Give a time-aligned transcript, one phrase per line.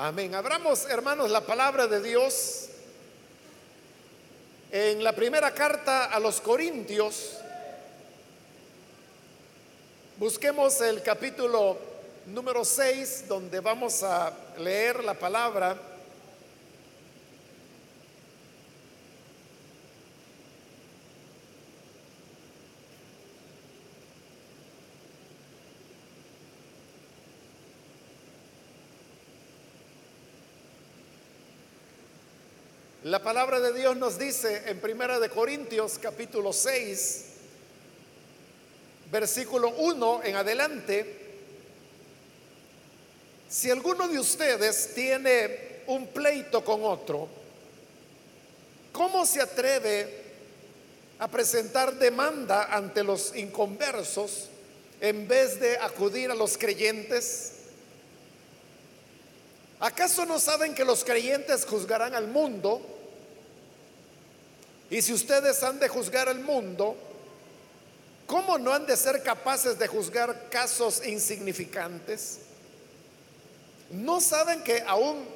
[0.00, 0.32] Amén.
[0.32, 2.68] Abramos, hermanos, la palabra de Dios
[4.70, 7.38] en la primera carta a los Corintios.
[10.16, 11.78] Busquemos el capítulo
[12.26, 15.76] número 6, donde vamos a leer la palabra.
[33.08, 37.24] La palabra de Dios nos dice en Primera de Corintios capítulo 6,
[39.10, 41.16] versículo 1 en adelante,
[43.48, 47.28] si alguno de ustedes tiene un pleito con otro,
[48.92, 50.24] ¿cómo se atreve
[51.18, 54.50] a presentar demanda ante los inconversos
[55.00, 57.52] en vez de acudir a los creyentes?
[59.80, 62.96] ¿Acaso no saben que los creyentes juzgarán al mundo?
[64.90, 66.96] Y si ustedes han de juzgar al mundo,
[68.26, 72.38] ¿cómo no han de ser capaces de juzgar casos insignificantes?
[73.90, 75.26] ¿No saben que aún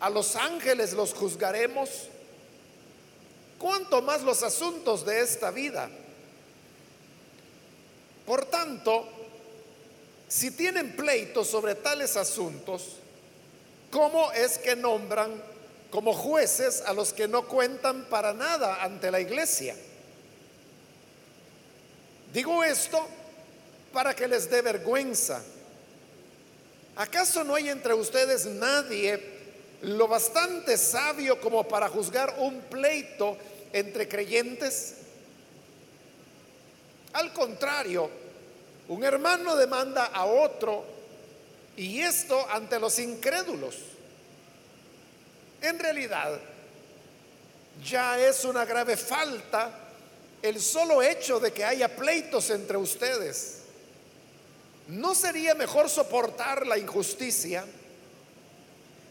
[0.00, 2.08] a los ángeles los juzgaremos?
[3.58, 5.88] ¿Cuánto más los asuntos de esta vida?
[8.26, 9.06] Por tanto,
[10.28, 12.96] si tienen pleitos sobre tales asuntos,
[13.90, 15.53] ¿cómo es que nombran
[15.94, 19.76] como jueces a los que no cuentan para nada ante la iglesia?
[22.32, 23.06] Digo esto
[23.92, 25.40] para que les dé vergüenza
[26.96, 29.20] ¿Acaso no hay entre ustedes nadie
[29.82, 33.36] lo bastante sabio como para juzgar un pleito
[33.72, 34.94] entre creyentes?
[37.12, 38.08] Al contrario,
[38.88, 40.84] un hermano demanda a otro
[41.76, 43.93] y esto ante los incrédulos.
[45.60, 46.40] En realidad,
[47.82, 49.70] ya es una grave falta
[50.42, 53.60] el solo hecho de que haya pleitos entre ustedes.
[54.88, 57.64] ¿No sería mejor soportar la injusticia?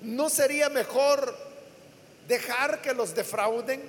[0.01, 1.35] ¿No sería mejor
[2.27, 3.81] dejar que los defrauden?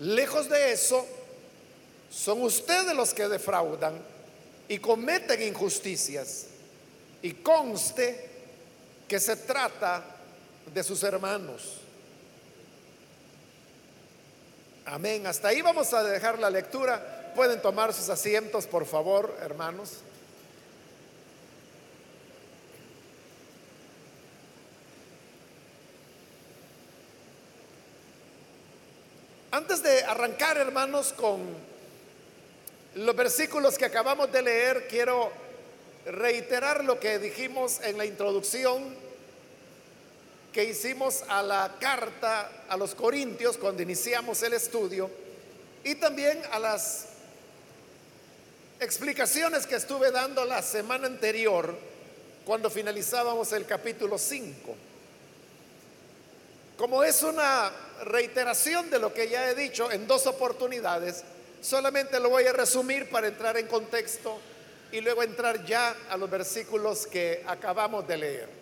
[0.00, 1.06] Lejos de eso,
[2.10, 3.94] son ustedes los que defraudan
[4.68, 6.46] y cometen injusticias.
[7.22, 8.28] Y conste
[9.06, 10.17] que se trata
[10.72, 11.80] de sus hermanos.
[14.86, 15.26] Amén.
[15.26, 19.98] Hasta ahí vamos a dejar la lectura pueden tomar sus asientos, por favor, hermanos.
[29.52, 31.40] Antes de arrancar, hermanos, con
[32.96, 35.30] los versículos que acabamos de leer, quiero
[36.06, 38.96] reiterar lo que dijimos en la introducción
[40.52, 45.10] que hicimos a la carta a los Corintios cuando iniciamos el estudio
[45.84, 47.06] y también a las
[48.80, 51.76] explicaciones que estuve dando la semana anterior
[52.44, 54.74] cuando finalizábamos el capítulo 5.
[56.78, 57.72] Como es una
[58.04, 61.24] reiteración de lo que ya he dicho en dos oportunidades,
[61.60, 64.38] solamente lo voy a resumir para entrar en contexto
[64.92, 68.57] y luego entrar ya a los versículos que acabamos de leer.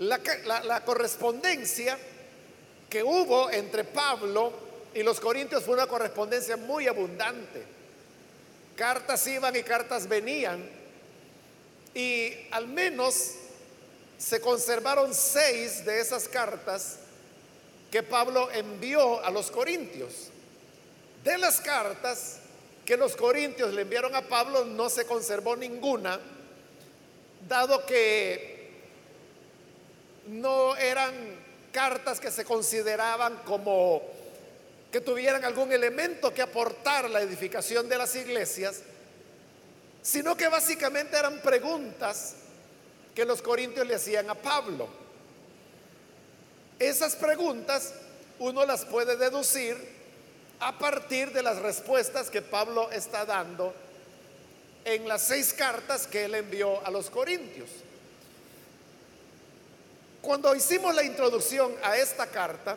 [0.00, 0.20] La,
[0.64, 1.96] la correspondencia
[2.88, 4.52] que hubo entre Pablo
[4.92, 7.80] y los corintios fue una correspondencia muy abundante
[8.80, 10.66] Cartas iban y cartas venían.
[11.92, 13.32] Y al menos
[14.16, 16.96] se conservaron seis de esas cartas
[17.90, 20.30] que Pablo envió a los corintios.
[21.22, 22.38] De las cartas
[22.86, 26.18] que los corintios le enviaron a Pablo no se conservó ninguna,
[27.46, 28.49] dado que
[30.26, 31.12] no eran
[31.72, 34.02] cartas que se consideraban como
[34.90, 38.82] que tuvieran algún elemento que aportar la edificación de las iglesias,
[40.02, 42.34] sino que básicamente eran preguntas
[43.14, 44.88] que los corintios le hacían a Pablo.
[46.78, 47.92] Esas preguntas
[48.40, 49.76] uno las puede deducir
[50.60, 53.74] a partir de las respuestas que Pablo está dando
[54.84, 57.68] en las seis cartas que él envió a los corintios.
[60.22, 62.76] Cuando hicimos la introducción a esta carta,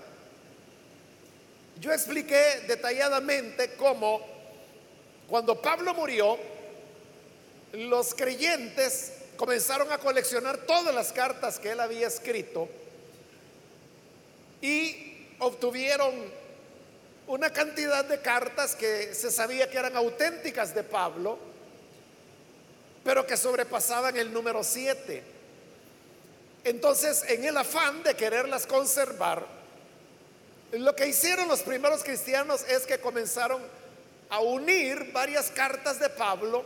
[1.79, 4.21] yo expliqué detalladamente cómo
[5.27, 6.37] cuando Pablo murió,
[7.73, 12.69] los creyentes comenzaron a coleccionar todas las cartas que él había escrito
[14.61, 16.13] y obtuvieron
[17.27, 21.37] una cantidad de cartas que se sabía que eran auténticas de Pablo,
[23.03, 25.32] pero que sobrepasaban el número 7.
[26.63, 29.45] Entonces, en el afán de quererlas conservar,
[30.71, 33.61] lo que hicieron los primeros cristianos es que comenzaron
[34.29, 36.63] a unir varias cartas de Pablo,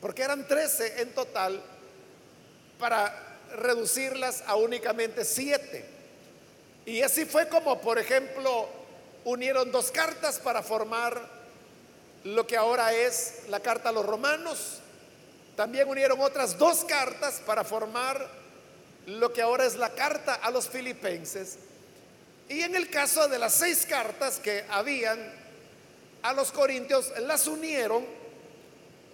[0.00, 1.62] porque eran 13 en total,
[2.78, 5.84] para reducirlas a únicamente 7.
[6.86, 8.68] Y así fue como, por ejemplo,
[9.24, 11.20] unieron dos cartas para formar
[12.24, 14.78] lo que ahora es la carta a los romanos.
[15.56, 18.39] También unieron otras dos cartas para formar
[19.18, 21.58] lo que ahora es la carta a los filipenses.
[22.48, 25.18] Y en el caso de las seis cartas que habían
[26.22, 28.04] a los corintios, las unieron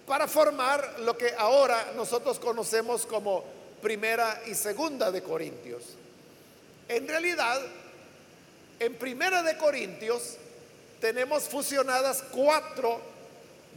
[0.05, 3.43] para formar lo que ahora nosotros conocemos como
[3.81, 5.83] primera y segunda de Corintios.
[6.87, 7.61] En realidad,
[8.79, 10.37] en primera de Corintios
[10.99, 12.99] tenemos fusionadas cuatro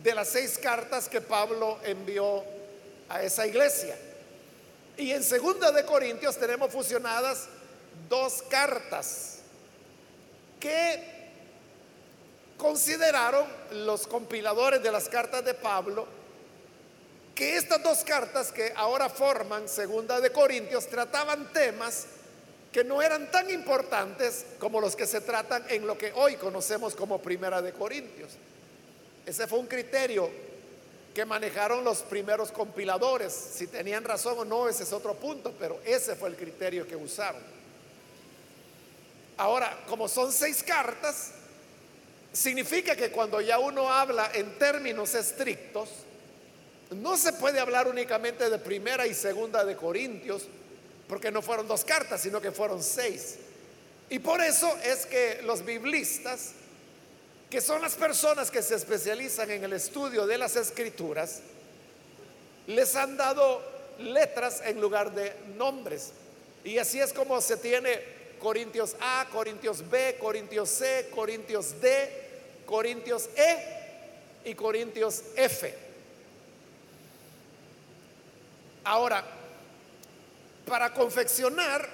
[0.03, 2.43] de las seis cartas que Pablo envió
[3.09, 3.97] a esa iglesia.
[5.01, 7.47] Y en segunda de Corintios tenemos fusionadas
[8.07, 9.39] dos cartas
[10.61, 11.03] que
[12.59, 16.07] consideraron los compiladores de las cartas de Pablo
[17.35, 22.05] que estas dos cartas que ahora forman segunda de Corintios trataban temas
[22.71, 26.95] que no eran tan importantes como los que se tratan en lo que hoy conocemos
[26.95, 28.33] como primera de Corintios.
[29.25, 30.50] Ese fue un criterio
[31.15, 33.33] que manejaron los primeros compiladores.
[33.33, 36.97] Si tenían razón o no, ese es otro punto, pero ese fue el criterio que
[36.97, 37.43] usaron.
[39.37, 41.33] Ahora, como son seis cartas,
[42.33, 45.89] significa que cuando ya uno habla en términos estrictos,
[46.91, 50.43] no se puede hablar únicamente de primera y segunda de Corintios,
[51.09, 53.37] porque no fueron dos cartas, sino que fueron seis.
[54.11, 56.53] Y por eso es que los biblistas,
[57.51, 61.41] que son las personas que se especializan en el estudio de las escrituras,
[62.69, 63.61] les han dado
[63.99, 66.13] letras en lugar de nombres.
[66.63, 68.01] Y así es como se tiene
[68.39, 72.29] Corintios A, Corintios B, Corintios C, Corintios D,
[72.65, 73.57] Corintios E
[74.45, 75.75] y Corintios F.
[78.85, 79.25] Ahora,
[80.67, 81.89] para confeccionar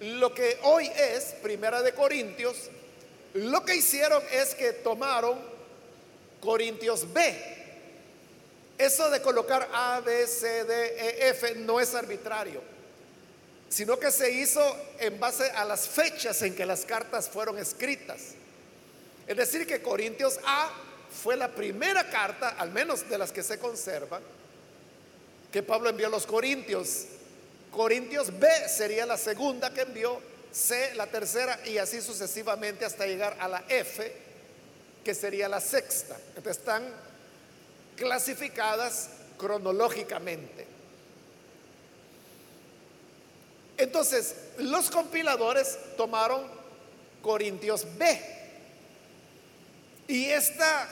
[0.00, 2.70] lo que hoy es Primera de Corintios,
[3.36, 5.38] lo que hicieron es que tomaron
[6.40, 7.56] Corintios B.
[8.78, 12.76] Eso de colocar A, B, C, D, E, F no es arbitrario
[13.68, 14.60] sino que se hizo
[14.98, 18.34] en base a las fechas en que las cartas fueron escritas.
[19.26, 20.70] Es decir, que Corintios A
[21.10, 24.22] fue la primera carta, al menos de las que se conservan,
[25.50, 27.06] que Pablo envió a los Corintios.
[27.72, 30.20] Corintios B sería la segunda que envió,
[30.52, 34.12] C la tercera y así sucesivamente hasta llegar a la F,
[35.04, 36.16] que sería la sexta.
[36.36, 36.84] Entonces están
[37.96, 40.66] clasificadas cronológicamente.
[43.76, 46.46] Entonces, los compiladores tomaron
[47.22, 48.20] Corintios B.
[50.08, 50.88] Y esta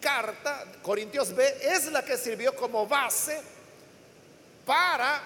[0.00, 3.40] carta, Corintios B, es la que sirvió como base
[4.64, 5.20] para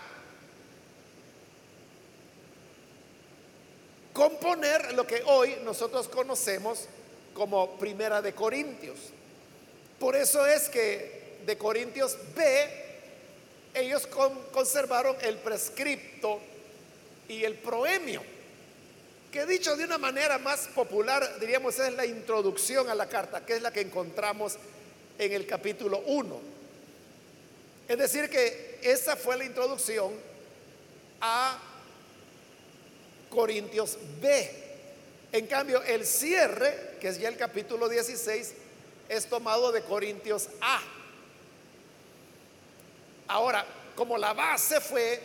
[4.15, 6.87] componer lo que hoy nosotros conocemos
[7.35, 8.97] como Primera de Corintios.
[9.99, 12.85] Por eso es que de Corintios B
[13.75, 14.07] ellos
[14.53, 16.41] conservaron el prescripto
[17.29, 18.23] y el proemio,
[19.33, 23.55] que dicho de una manera más popular, diríamos, es la introducción a la carta, que
[23.55, 24.57] es la que encontramos
[25.19, 26.41] en el capítulo 1.
[27.89, 30.13] Es decir, que esa fue la introducción
[31.21, 31.59] a
[33.35, 34.51] Corintios B.
[35.33, 38.55] En cambio, el cierre, que es ya el capítulo 16,
[39.09, 40.81] es tomado de Corintios A.
[43.27, 45.21] Ahora, como la base fue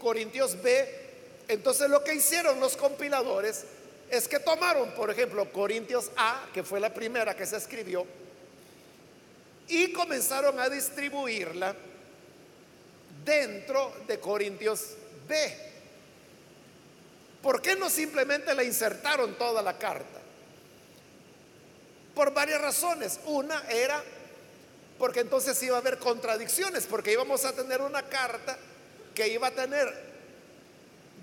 [0.00, 1.08] Corintios B,
[1.48, 3.64] entonces lo que hicieron los compiladores
[4.10, 8.06] es que tomaron, por ejemplo, Corintios A, que fue la primera que se escribió,
[9.66, 11.74] y comenzaron a distribuirla
[13.24, 14.94] dentro de Corintios
[15.28, 15.67] B.
[17.42, 20.18] ¿Por qué no simplemente la insertaron toda la carta?
[22.14, 23.20] Por varias razones.
[23.26, 24.02] Una era
[24.98, 28.58] porque entonces iba a haber contradicciones, porque íbamos a tener una carta
[29.14, 30.08] que iba a tener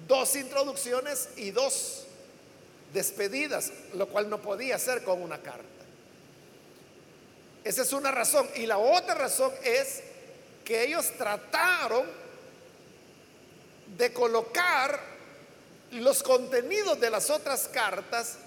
[0.07, 2.05] dos introducciones y dos
[2.93, 5.63] despedidas, lo cual no podía ser con una carta.
[7.65, 8.47] Esa es una razón.
[8.55, 10.01] Y la otra razón es
[10.63, 12.05] que ellos trataron
[13.97, 15.14] de colocar
[15.99, 18.37] los contenidos de las otras cartas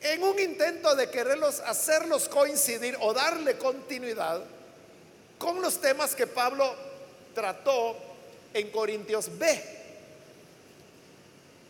[0.00, 4.42] en un intento de quererlos hacerlos coincidir o darle continuidad
[5.38, 6.74] con los temas que Pablo
[7.34, 7.96] trató
[8.52, 9.62] en Corintios B.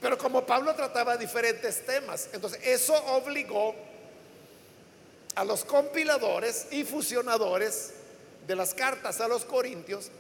[0.01, 3.75] Pero como Pablo trataba diferentes temas, entonces eso obligó
[5.35, 7.95] a los compiladores y fusionadores
[8.47, 10.11] de las cartas a los Corintios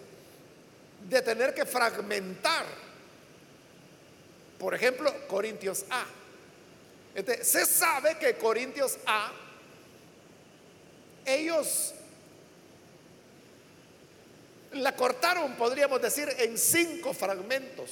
[1.08, 2.64] de tener que fragmentar,
[4.64, 6.06] por ejemplo, Corintios A.
[7.42, 9.30] se sabe que Corintios A,
[11.26, 11.92] ellos
[14.72, 17.90] la cortaron, podríamos decir, en cinco fragmentos.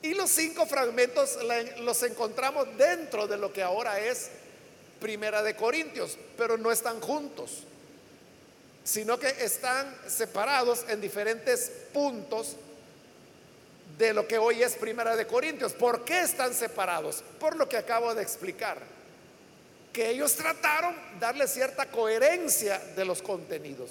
[0.00, 1.38] Y los cinco fragmentos
[1.80, 4.30] los encontramos dentro de lo que ahora es
[5.00, 7.64] Primera de Corintios, pero no están juntos
[8.84, 12.56] sino que están separados en diferentes puntos
[13.98, 15.72] de lo que hoy es Primera de Corintios.
[15.72, 17.24] ¿Por qué están separados?
[17.40, 18.78] Por lo que acabo de explicar.
[19.92, 23.90] Que ellos trataron darle cierta coherencia de los contenidos.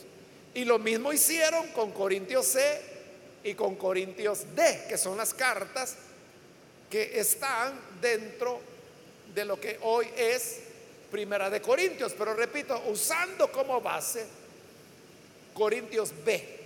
[0.53, 2.81] Y lo mismo hicieron con Corintios C
[3.43, 5.95] y con Corintios D, que son las cartas
[6.89, 8.61] que están dentro
[9.35, 10.61] de lo que hoy es
[11.11, 12.13] Primera de Corintios.
[12.17, 14.25] Pero repito, usando como base
[15.53, 16.56] Corintios B.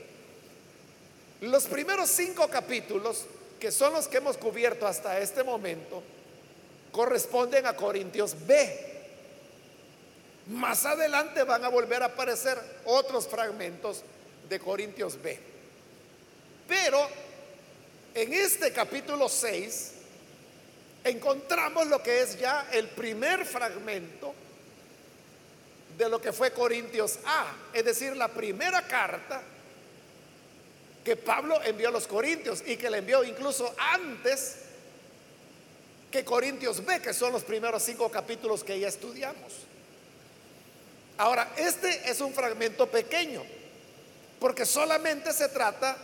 [1.41, 3.25] Los primeros cinco capítulos,
[3.59, 6.03] que son los que hemos cubierto hasta este momento,
[6.91, 8.91] corresponden a Corintios B.
[10.47, 14.03] Más adelante van a volver a aparecer otros fragmentos
[14.47, 15.39] de Corintios B.
[16.67, 17.07] Pero
[18.13, 19.93] en este capítulo 6
[21.03, 24.35] encontramos lo que es ya el primer fragmento
[25.97, 29.41] de lo que fue Corintios A, es decir, la primera carta
[31.03, 34.57] que Pablo envió a los Corintios y que le envió incluso antes
[36.11, 39.53] que Corintios B, que son los primeros cinco capítulos que ya estudiamos.
[41.17, 43.43] Ahora, este es un fragmento pequeño,
[44.39, 45.97] porque solamente se trata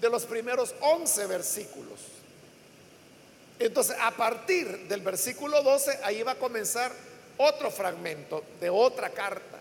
[0.00, 2.00] de los primeros 11 versículos.
[3.58, 6.92] Entonces, a partir del versículo 12, ahí va a comenzar
[7.38, 9.58] otro fragmento de otra carta.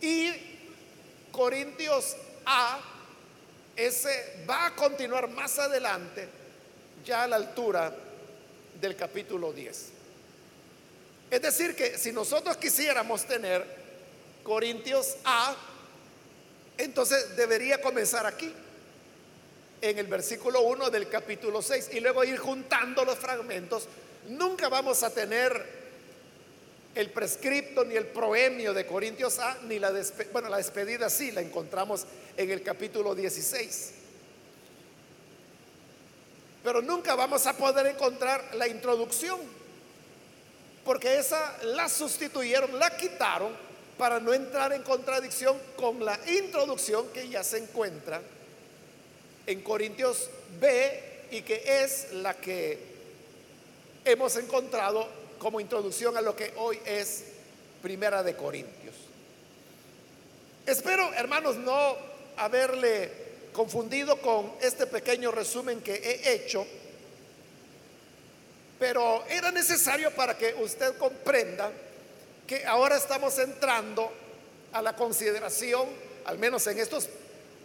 [0.00, 0.32] Y
[1.32, 2.80] Corintios A,
[3.74, 6.28] ese va a continuar más adelante,
[7.04, 7.94] ya a la altura
[8.80, 9.88] del capítulo 10.
[11.30, 13.64] Es decir, que si nosotros quisiéramos tener
[14.42, 15.54] Corintios A,
[16.78, 18.52] entonces debería comenzar aquí,
[19.82, 23.86] en el versículo 1 del capítulo 6, y luego ir juntando los fragmentos
[24.28, 25.75] Nunca vamos a tener
[26.96, 31.30] el prescripto ni el proemio de Corintios A, ni la despedida, bueno, la despedida sí,
[31.30, 32.06] la encontramos
[32.38, 33.92] en el capítulo 16.
[36.64, 39.38] Pero nunca vamos a poder encontrar la introducción,
[40.86, 43.52] porque esa la sustituyeron, la quitaron
[43.98, 48.22] para no entrar en contradicción con la introducción que ya se encuentra
[49.46, 52.78] en Corintios B y que es la que
[54.06, 57.24] hemos encontrado como introducción a lo que hoy es
[57.82, 58.94] Primera de Corintios.
[60.66, 61.96] Espero, hermanos, no
[62.36, 63.10] haberle
[63.52, 66.66] confundido con este pequeño resumen que he hecho,
[68.78, 71.70] pero era necesario para que usted comprenda
[72.46, 74.12] que ahora estamos entrando
[74.72, 75.88] a la consideración,
[76.24, 77.08] al menos en estos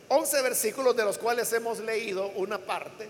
[0.08, 3.08] 11 versículos de los cuales hemos leído una parte,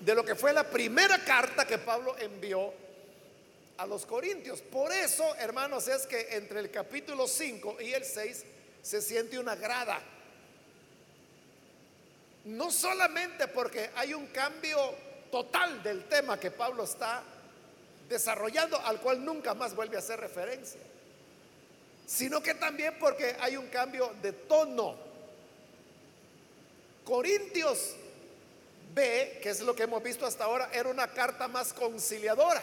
[0.00, 2.72] de lo que fue la primera carta que Pablo envió
[3.76, 4.60] a los Corintios.
[4.62, 8.44] Por eso, hermanos, es que entre el capítulo 5 y el 6
[8.82, 10.00] se siente una grada.
[12.44, 14.78] No solamente porque hay un cambio
[15.30, 17.22] total del tema que Pablo está
[18.08, 20.80] desarrollando, al cual nunca más vuelve a hacer referencia,
[22.06, 24.96] sino que también porque hay un cambio de tono.
[27.04, 27.94] Corintios
[28.94, 32.62] B, que es lo que hemos visto hasta ahora, era una carta más conciliadora.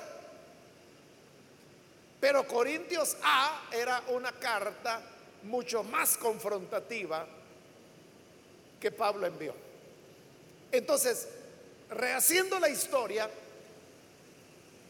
[2.19, 5.01] Pero Corintios A era una carta
[5.43, 7.27] mucho más confrontativa
[8.79, 9.53] que Pablo envió.
[10.71, 11.27] Entonces,
[11.89, 13.29] rehaciendo la historia,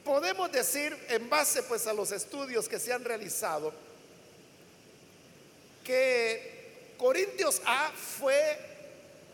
[0.03, 3.73] podemos decir, en base pues a los estudios que se han realizado,
[5.83, 8.66] que Corintios A fue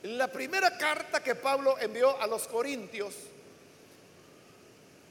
[0.04, 3.14] la primera carta que Pablo envió a los Corintios,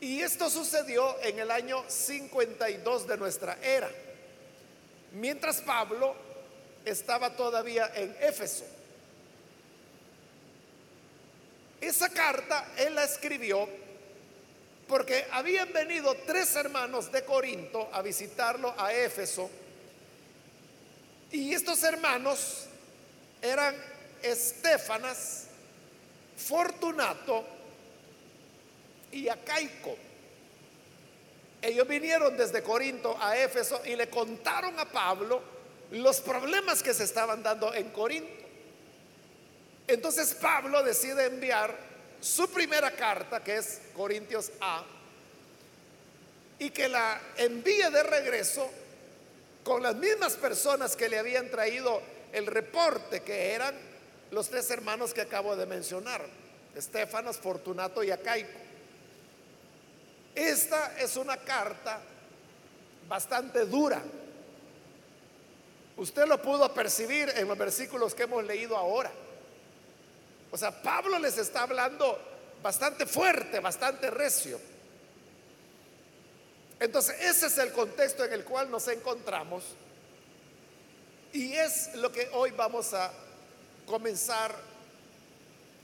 [0.01, 3.91] y esto sucedió en el año 52 de nuestra era,
[5.13, 6.15] mientras Pablo
[6.85, 8.65] estaba todavía en Éfeso.
[11.81, 13.69] Esa carta él la escribió
[14.87, 19.49] porque habían venido tres hermanos de Corinto a visitarlo a Éfeso
[21.31, 22.67] y estos hermanos
[23.41, 23.92] eran
[24.23, 25.47] Estefanas,
[26.37, 27.45] Fortunato
[29.13, 29.97] y Acaico.
[31.61, 35.43] Ellos vinieron desde Corinto a Éfeso y le contaron a Pablo
[35.93, 38.43] los problemas que se estaban dando en Corinto.
[39.87, 41.77] Entonces Pablo decide enviar
[42.21, 44.85] su primera carta, que es Corintios A,
[46.59, 48.71] y que la envíe de regreso
[49.65, 52.01] con las mismas personas que le habían traído
[52.33, 53.92] el reporte, que eran
[54.33, 56.27] los tres hermanos que acabo de mencionar,
[56.75, 58.59] Estefanos, Fortunato y Acaico.
[60.35, 62.01] Esta es una carta
[63.07, 64.03] bastante dura.
[65.99, 69.13] Usted lo pudo percibir en los versículos que hemos leído ahora.
[70.51, 72.19] O sea, Pablo les está hablando
[72.63, 74.59] bastante fuerte, bastante recio.
[76.81, 79.63] Entonces, ese es el contexto en el cual nos encontramos
[81.35, 83.13] y es lo que hoy vamos a
[83.87, 84.55] comenzar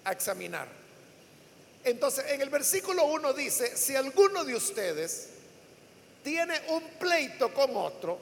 [0.05, 0.69] a examinar.
[1.85, 5.29] Entonces, en el versículo 1 dice, si alguno de ustedes
[6.23, 8.19] tiene un pleito con otro,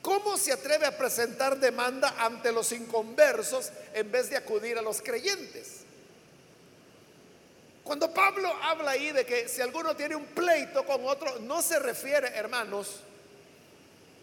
[0.00, 5.02] ¿cómo se atreve a presentar demanda ante los inconversos en vez de acudir a los
[5.02, 5.80] creyentes?
[7.82, 11.78] Cuando Pablo habla ahí de que si alguno tiene un pleito con otro, no se
[11.78, 13.00] refiere, hermanos,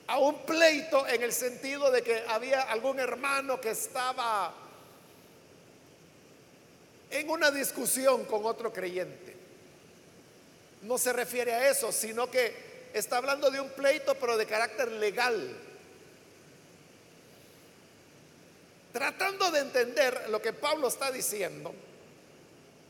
[0.07, 4.53] a un pleito en el sentido de que había algún hermano que estaba
[7.09, 9.35] en una discusión con otro creyente.
[10.81, 14.91] No se refiere a eso, sino que está hablando de un pleito, pero de carácter
[14.91, 15.55] legal.
[18.91, 21.73] Tratando de entender lo que Pablo está diciendo,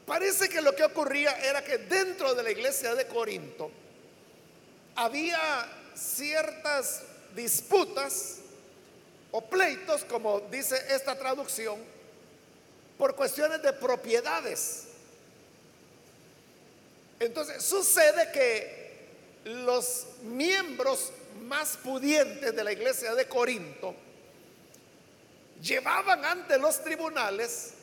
[0.05, 3.71] parece que lo que ocurría era que dentro de la iglesia de Corinto
[4.95, 7.03] había ciertas
[7.35, 8.39] disputas
[9.31, 11.79] o pleitos, como dice esta traducción,
[12.97, 14.83] por cuestiones de propiedades.
[17.19, 18.83] Entonces sucede que
[19.45, 23.95] los miembros más pudientes de la iglesia de Corinto
[25.61, 27.73] llevaban ante los tribunales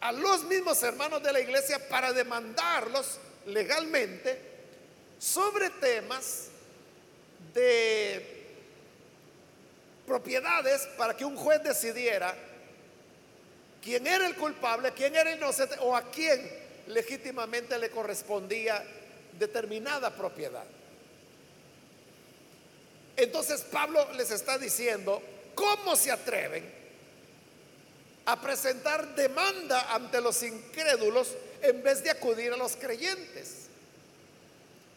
[0.00, 4.40] a los mismos hermanos de la iglesia para demandarlos legalmente
[5.18, 6.49] sobre temas
[7.54, 8.40] de
[10.06, 12.34] propiedades para que un juez decidiera
[13.82, 16.50] quién era el culpable, quién era el inocente o a quién
[16.88, 18.84] legítimamente le correspondía
[19.38, 20.64] determinada propiedad.
[23.16, 25.22] Entonces Pablo les está diciendo,
[25.54, 26.80] ¿cómo se atreven
[28.26, 33.66] a presentar demanda ante los incrédulos en vez de acudir a los creyentes?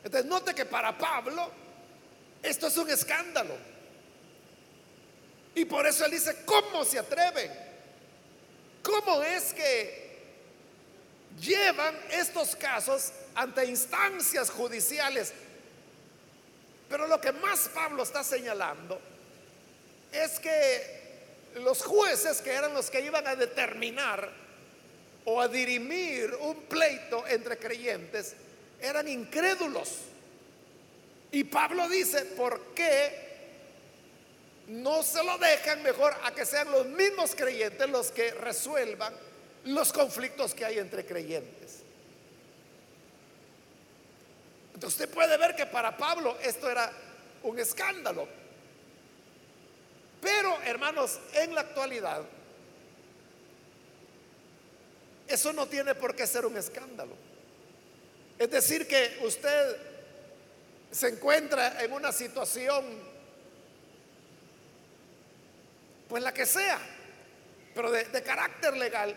[0.03, 1.62] Entonces note que para Pablo
[2.43, 3.56] esto es un escándalo.
[5.56, 7.51] Y por eso él dice, ¿cómo se atreven?
[8.82, 10.19] ¿Cómo es que
[11.39, 15.32] llevan estos casos ante instancias judiciales?
[16.89, 18.99] Pero lo que más Pablo está señalando
[20.12, 21.03] es que
[21.56, 24.29] los jueces que eran los que iban a determinar
[25.25, 28.36] o a dirimir un pleito entre creyentes
[28.82, 30.12] eran incrédulos.
[31.33, 33.11] Y Pablo dice, ¿por qué
[34.67, 39.15] no se lo dejan mejor a que sean los mismos creyentes los que resuelvan
[39.65, 41.79] los conflictos que hay entre creyentes?
[44.75, 46.93] Entonces usted puede ver que para Pablo esto era
[47.41, 48.27] un escándalo.
[50.21, 52.21] Pero, hermanos, en la actualidad,
[55.27, 57.15] eso no tiene por qué ser un escándalo.
[58.37, 59.92] Es decir, que usted
[60.93, 62.86] se encuentra en una situación,
[66.08, 66.79] pues la que sea,
[67.73, 69.15] pero de, carácter legal,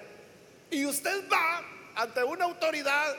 [0.70, 1.62] y usted va
[1.94, 3.14] ante una autoridad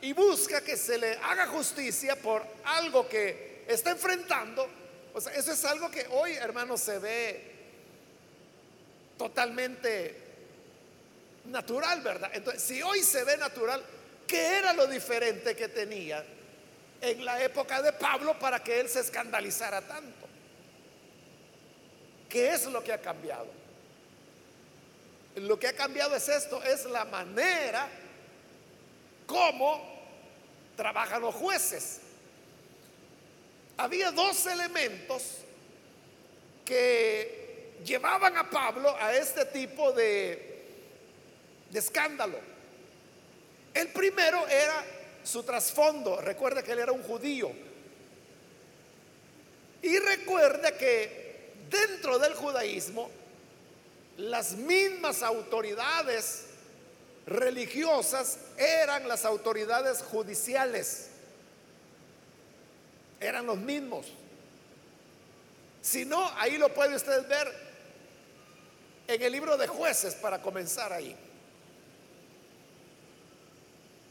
[0.00, 4.68] y busca que se le haga justicia por algo que está enfrentando,
[5.14, 7.52] o sea, eso es algo que hoy, hermanos, se ve
[9.16, 10.16] totalmente
[11.44, 12.30] natural, ¿verdad?
[12.34, 13.80] Entonces, si hoy se ve natural,
[14.26, 16.24] ¿qué era lo diferente que tenía
[17.02, 20.28] en la época de Pablo para que él se escandalizara tanto.
[22.28, 23.48] ¿Qué es lo que ha cambiado?
[25.34, 27.88] Lo que ha cambiado es esto, es la manera
[29.26, 29.82] como
[30.76, 32.00] trabajan los jueces.
[33.76, 35.38] Había dos elementos
[36.64, 40.66] que llevaban a Pablo a este tipo de,
[41.68, 42.38] de escándalo.
[43.74, 44.84] El primero era
[45.24, 46.20] su trasfondo.
[46.20, 47.50] Recuerda que él era un judío.
[49.82, 53.10] Y recuerda que dentro del judaísmo
[54.16, 56.44] las mismas autoridades
[57.26, 61.08] religiosas eran las autoridades judiciales.
[63.20, 64.06] Eran los mismos.
[65.80, 67.52] Si no, ahí lo puede usted ver
[69.08, 71.16] en el libro de jueces para comenzar ahí.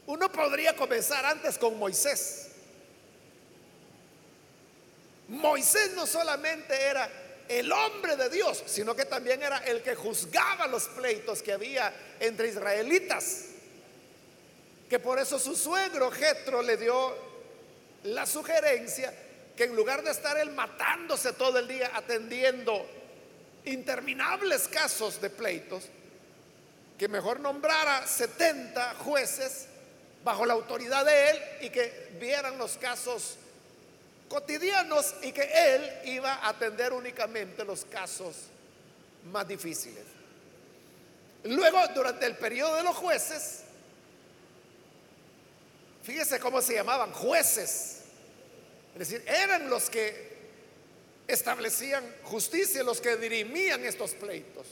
[0.06, 2.48] Uno podría comenzar antes con Moisés.
[5.28, 7.08] Moisés no solamente era
[7.48, 11.92] el hombre de Dios, sino que también era el que juzgaba los pleitos que había
[12.20, 13.46] entre israelitas.
[14.88, 17.16] Que por eso su suegro Jetro le dio
[18.04, 19.12] la sugerencia
[19.56, 22.86] que en lugar de estar él matándose todo el día atendiendo
[23.64, 25.84] interminables casos de pleitos,
[26.98, 29.68] que mejor nombrara 70 jueces
[30.24, 33.36] bajo la autoridad de él y que vieran los casos
[34.28, 38.34] cotidianos y que él iba a atender únicamente los casos
[39.30, 40.04] más difíciles.
[41.44, 43.60] Luego, durante el periodo de los jueces,
[46.02, 47.98] fíjese cómo se llamaban, jueces.
[48.94, 50.32] Es decir, eran los que
[51.26, 54.66] establecían justicia, los que dirimían estos pleitos.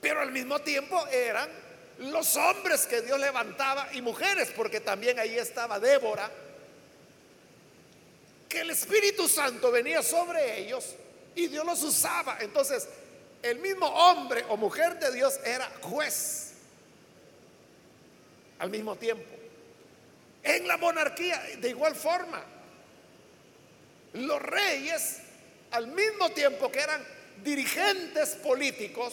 [0.00, 1.48] Pero al mismo tiempo eran
[1.98, 6.30] los hombres que Dios levantaba y mujeres, porque también ahí estaba Débora,
[8.48, 10.94] que el Espíritu Santo venía sobre ellos
[11.34, 12.38] y Dios los usaba.
[12.40, 12.88] Entonces,
[13.42, 16.52] el mismo hombre o mujer de Dios era juez
[18.58, 19.34] al mismo tiempo.
[20.42, 22.42] En la monarquía, de igual forma,
[24.14, 25.18] los reyes,
[25.70, 27.04] al mismo tiempo que eran
[27.42, 29.12] dirigentes políticos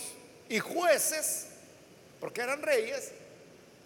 [0.49, 1.47] y jueces,
[2.21, 3.11] porque eran reyes,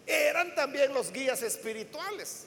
[0.05, 2.43] eran también los guías espirituales.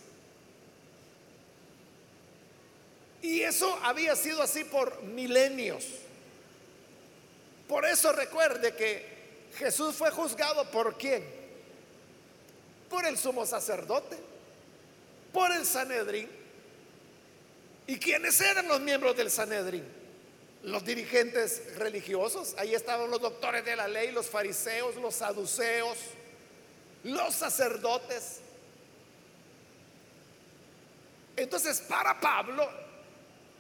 [3.23, 5.85] Y eso había sido así por milenios.
[7.67, 11.25] Por eso recuerde que Jesús fue juzgado por quién?
[12.91, 14.17] Por el sumo sacerdote,
[15.33, 16.29] por el Sanedrín.
[17.87, 19.98] ¿Y quiénes eran los miembros del Sanedrín?
[20.63, 22.55] Los dirigentes religiosos.
[22.59, 25.99] Ahí estaban los doctores de la ley, los fariseos, los saduceos,
[27.05, 28.41] los sacerdotes.
[31.37, 32.69] Entonces, para Pablo,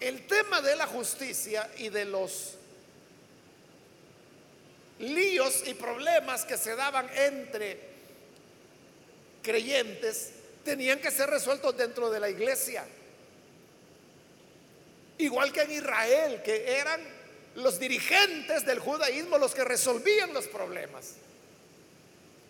[0.00, 2.54] el tema de la justicia y de los
[4.98, 7.80] líos y problemas que se daban entre
[9.42, 10.32] creyentes
[10.64, 12.84] tenían que ser resueltos dentro de la iglesia.
[15.18, 17.00] Igual que en Israel, que eran
[17.56, 21.14] los dirigentes del judaísmo los que resolvían los problemas.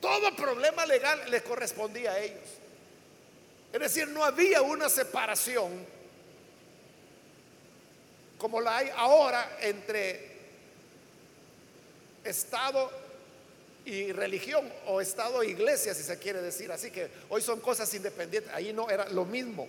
[0.01, 2.49] Todo problema legal les correspondía a ellos.
[3.73, 5.87] Es decir, no había una separación
[8.39, 10.39] como la hay ahora entre
[12.25, 12.91] Estado
[13.85, 17.93] y religión o Estado e iglesia, si se quiere decir así, que hoy son cosas
[17.95, 19.69] independientes, ahí no era lo mismo.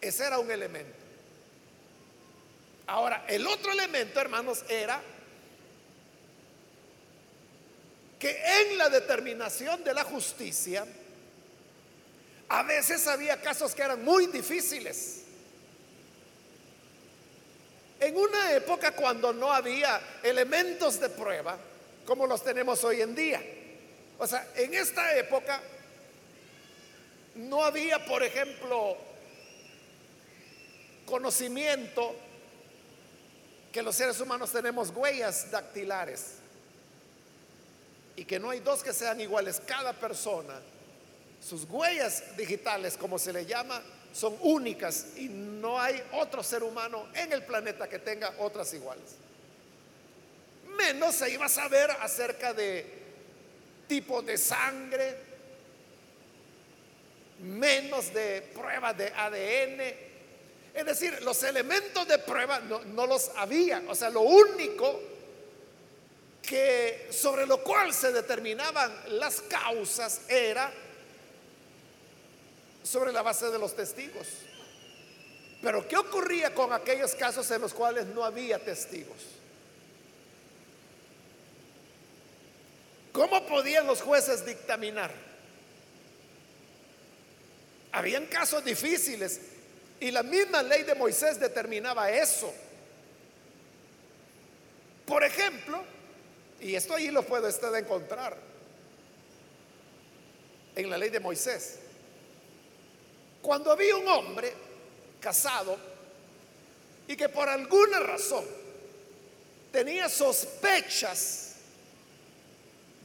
[0.00, 0.96] Ese era un elemento.
[2.86, 5.02] Ahora, el otro elemento, hermanos, era
[8.18, 10.86] que en la determinación de la justicia,
[12.48, 15.22] a veces había casos que eran muy difíciles.
[18.00, 21.58] En una época cuando no había elementos de prueba
[22.08, 23.42] como los tenemos hoy en día.
[24.18, 25.60] O sea, en esta época
[27.34, 28.96] no había, por ejemplo,
[31.08, 32.14] conocimiento
[33.72, 36.34] que los seres humanos tenemos huellas dactilares
[38.16, 39.62] y que no hay dos que sean iguales.
[39.66, 40.60] Cada persona,
[41.40, 47.06] sus huellas digitales, como se le llama, son únicas y no hay otro ser humano
[47.14, 49.14] en el planeta que tenga otras iguales.
[50.76, 52.98] Menos se iba a saber acerca de
[53.86, 55.16] tipo de sangre,
[57.40, 60.07] menos de pruebas de ADN.
[60.78, 63.82] Es decir, los elementos de prueba no, los había.
[63.88, 65.00] O sea, lo único
[66.40, 70.72] que sobre lo cual se determinaban las causas era
[72.84, 74.28] sobre la base de los testigos.
[75.60, 79.18] Pero ¿qué ocurría con aquellos casos en los cuales no había testigos?
[83.10, 85.10] ¿Cómo podían los jueces dictaminar?
[87.90, 89.40] Habían casos difíciles
[90.00, 92.52] y la misma ley de Moisés determinaba eso.
[95.06, 95.82] Por ejemplo,
[96.60, 98.36] y esto ahí lo puede usted encontrar
[100.76, 101.78] en la ley de Moisés.
[103.42, 104.52] Cuando había un hombre
[105.20, 105.76] casado
[107.06, 108.44] y que por alguna razón
[109.72, 111.54] tenía sospechas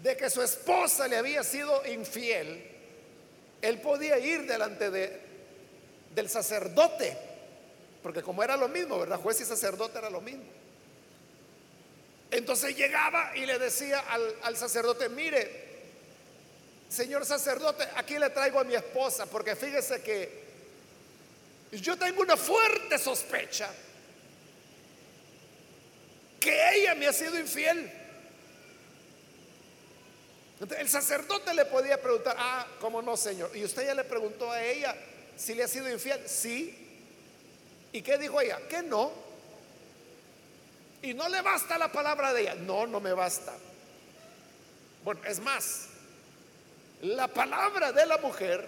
[0.03, 2.69] de que su esposa le había sido infiel,
[3.61, 5.32] él podía ir delante de,
[6.13, 7.17] del sacerdote,
[8.01, 9.19] porque como era lo mismo, ¿verdad?
[9.19, 10.43] Juez y sacerdote era lo mismo.
[12.31, 14.03] Entonces llegaba y le decía
[14.41, 15.49] al, sacerdote, mire,
[16.89, 20.43] señor sacerdote, aquí le traigo a mi esposa, porque fíjese que
[21.73, 23.69] yo tengo una fuerte sospecha
[26.39, 27.91] que ella me ha sido infiel.
[30.77, 33.55] el sacerdote le podía preguntar, ah, ¿cómo no, Señor?
[33.55, 34.95] Y usted ya le preguntó a ella
[35.37, 36.21] si le ha sido infiel.
[36.27, 36.77] Sí.
[37.91, 38.59] ¿Y qué dijo ella?
[38.67, 39.11] Que no.
[41.01, 42.55] Y no le basta la palabra de ella.
[42.55, 43.53] No, no me basta.
[45.03, 45.87] Bueno, es más,
[47.01, 48.65] la palabra de la mujer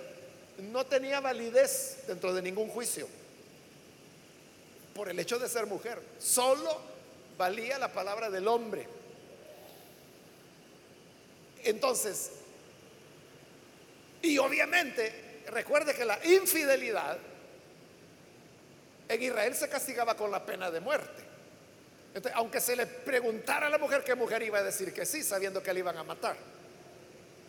[0.58, 3.08] no tenía validez dentro de ningún juicio
[4.94, 6.02] por el hecho de ser mujer.
[6.20, 6.82] Solo
[7.38, 8.88] valía la palabra del hombre.
[11.64, 12.32] Entonces,
[14.22, 17.18] y obviamente, recuerde que la infidelidad
[19.08, 21.24] en Israel se castigaba con la pena de muerte.
[22.14, 25.22] Entonces, aunque se le preguntara a la mujer qué mujer iba a decir que sí,
[25.24, 26.38] sabiendo que le iban a matar.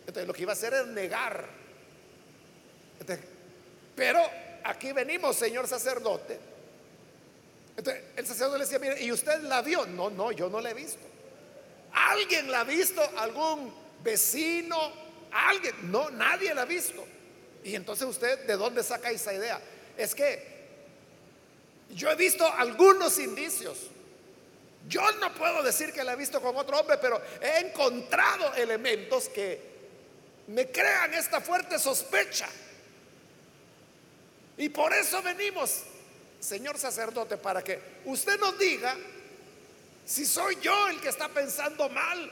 [0.01, 1.45] Entonces, lo que iba a hacer es negar.
[3.95, 4.21] pero
[4.63, 6.39] aquí venimos, señor sacerdote,
[7.77, 9.85] entonces el sacerdote le decía, mire, ¿y usted la vio?
[9.85, 11.05] No, no, yo no la he visto.
[11.93, 13.01] ¿Alguien la ha visto?
[13.17, 13.71] ¿Algún
[14.03, 14.91] vecino?
[15.31, 15.91] ¿Alguien?
[15.91, 17.05] No, nadie la ha visto.
[17.63, 19.59] Y entonces usted, ¿de dónde saca esa idea?
[19.97, 20.57] Es que
[21.89, 23.77] yo he visto algunos indicios.
[24.87, 29.27] Yo no puedo decir que la he visto con otro hombre, pero he encontrado elementos
[29.29, 29.59] que
[30.47, 32.47] me crean esta fuerte sospecha.
[34.57, 35.83] Y por eso venimos
[36.39, 38.95] señor sacerdote, para que usted nos diga
[40.05, 42.31] si soy yo el que está pensando mal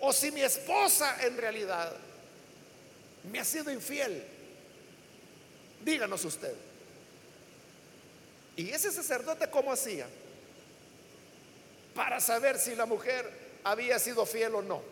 [0.00, 1.92] o si mi esposa en realidad
[3.30, 4.24] me ha sido infiel.
[5.80, 6.54] Díganos usted.
[8.56, 10.06] ¿Y ese sacerdote cómo hacía?
[11.94, 13.30] Para saber si la mujer
[13.64, 14.82] había sido fiel o no.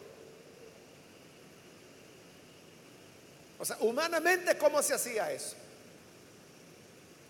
[3.58, 5.56] O sea, humanamente, ¿cómo se hacía eso?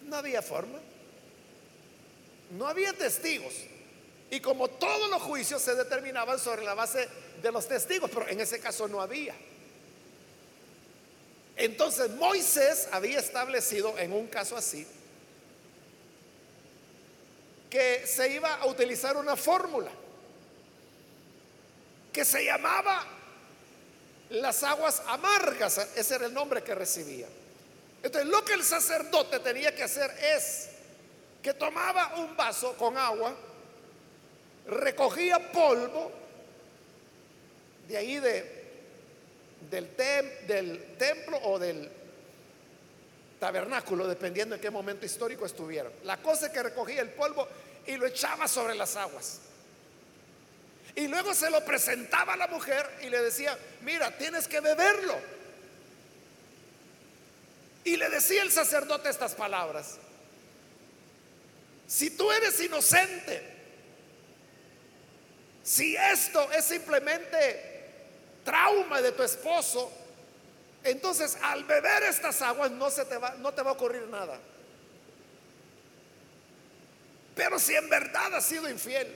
[0.05, 0.79] No había forma.
[2.51, 3.55] No había testigos.
[4.31, 7.09] Y como todos los juicios se determinaban sobre la base
[7.43, 9.35] de los testigos, pero en ese caso no había.
[11.59, 14.87] Entonces Moisés había establecido en un caso así
[17.69, 19.91] que se iba a utilizar una fórmula
[22.13, 23.05] que se llamaba
[24.31, 27.27] las aguas amargas, ese era el nombre que recibía.
[28.03, 30.71] Entonces lo que el sacerdote tenía que hacer es
[31.43, 33.35] que tomaba un vaso con agua,
[34.67, 36.13] recogía polvo
[37.89, 38.58] de ahí de,
[39.71, 39.89] del,
[40.99, 41.91] templo o del
[43.39, 45.93] tabernáculo, dependiendo en qué momento histórico estuvieron.
[46.05, 47.47] La cosa es que recogía el polvo
[47.87, 49.41] y lo echaba sobre las aguas.
[50.95, 55.17] Y luego se lo presentaba a la mujer y le decía, mira, tienes que beberlo.
[57.85, 59.97] Y le decía el sacerdote estas palabras.
[61.87, 63.43] Si tú eres inocente,
[65.63, 67.68] si esto es simplemente
[68.45, 69.91] trauma de tu esposo,
[70.85, 74.39] entonces al beber estas aguas no, se te, va, no te va a ocurrir nada.
[77.35, 79.07] Pero si en verdad has sido infiel,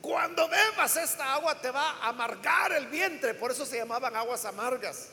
[0.00, 4.44] cuando bebas esta agua te va a amargar el vientre, por eso se llamaban aguas
[4.44, 5.08] amargas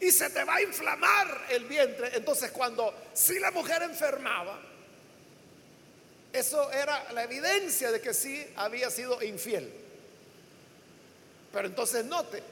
[0.00, 2.12] y se te va a inflamar el vientre.
[2.14, 4.60] Entonces cuando si la mujer enfermaba,
[6.32, 9.87] eso era la evidencia de que sí había sido infiel.
[11.52, 12.42] Pero entonces note,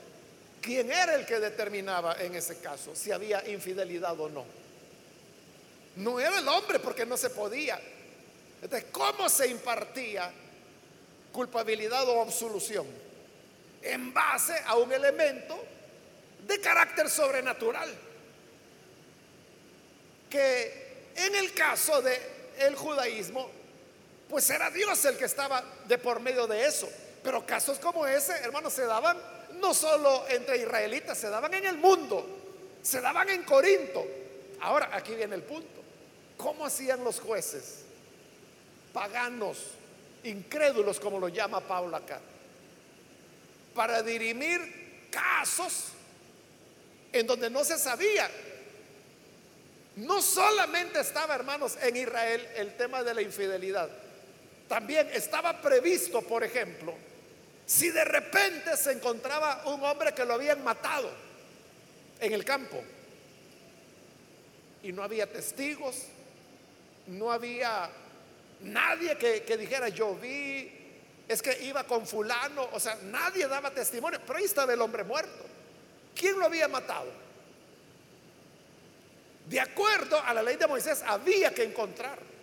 [0.60, 4.44] ¿quién era el que determinaba en ese caso si había infidelidad o no?
[5.96, 7.80] No era el hombre porque no se podía.
[8.62, 10.30] Entonces, ¿cómo se impartía
[11.32, 12.86] culpabilidad o absolución?
[13.82, 15.58] En base a un elemento
[16.46, 17.94] de carácter sobrenatural.
[20.28, 22.18] Que en el caso de
[22.58, 23.50] el judaísmo,
[24.28, 26.88] pues era Dios el que estaba de por medio de eso.
[27.26, 29.18] Pero casos como ese, hermanos, se daban
[29.54, 32.24] no solo entre israelitas, se daban en el mundo,
[32.80, 34.06] se daban en Corinto.
[34.60, 35.82] Ahora, aquí viene el punto.
[36.36, 37.80] ¿Cómo hacían los jueces?
[38.92, 39.58] Paganos,
[40.22, 42.20] incrédulos, como lo llama Pablo acá,
[43.74, 45.86] para dirimir casos
[47.12, 48.30] en donde no se sabía.
[49.96, 53.90] No solamente estaba, hermanos, en Israel el tema de la infidelidad,
[54.68, 56.94] También estaba previsto, por ejemplo,
[57.66, 61.10] si de repente se encontraba un hombre que lo habían matado
[62.20, 62.80] en el campo
[64.84, 66.04] y no había testigos,
[67.08, 67.90] no había
[68.60, 70.72] nadie que, dijera yo vi,
[71.26, 75.02] es que iba con fulano, o sea, nadie daba testimonio, pero ahí estaba el hombre
[75.02, 75.44] muerto.
[76.14, 77.10] ¿Quién lo había matado?
[79.48, 82.35] De acuerdo a la ley de Moisés, había que encontrar.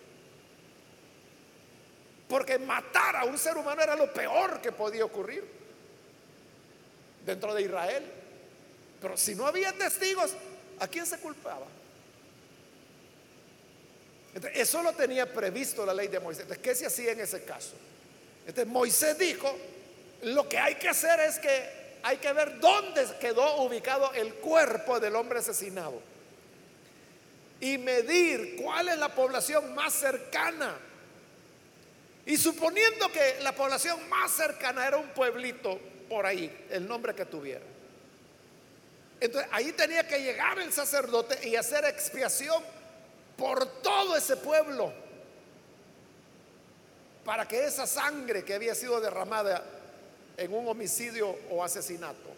[2.28, 5.44] Porque matar a un ser humano era lo peor que podía ocurrir
[7.24, 8.04] dentro de Israel.
[9.00, 10.32] Pero si no había testigos,
[10.80, 11.66] ¿a quién se culpaba?
[14.54, 16.42] eso lo tenía previsto la ley de Moisés.
[16.42, 17.74] Entonces, ¿qué se hacía en ese caso?
[18.40, 19.56] Entonces Moisés dijo,
[20.22, 25.00] lo que hay que hacer es que hay que ver dónde quedó ubicado el cuerpo
[25.00, 26.00] del hombre asesinado
[27.60, 30.76] y medir cuál es la población más cercana.
[32.26, 37.26] Y suponiendo que la población más cercana era un pueblito por ahí, el nombre que
[37.26, 37.64] tuviera.
[39.20, 42.62] Entonces ahí tenía que llegar el sacerdote y hacer expiación
[43.36, 44.92] por todo ese pueblo
[47.24, 49.64] para que esa sangre que había sido derramada
[50.36, 52.34] en un homicidio o asesinato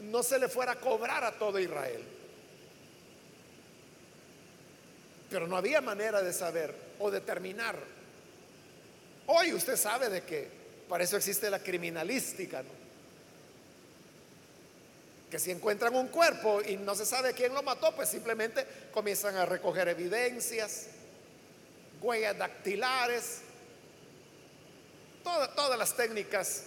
[0.00, 2.02] no se le fuera a cobrar a todo Israel.
[5.28, 7.76] Pero no había manera de saber o determinar.
[9.32, 10.48] Hoy usted sabe de que
[10.88, 12.64] para eso existe la criminalística,
[15.30, 19.36] que si encuentran un cuerpo y no se sabe quién lo mató, pues simplemente comienzan
[19.36, 20.88] a recoger evidencias,
[22.02, 23.42] huellas dactilares,
[25.22, 26.64] todas las técnicas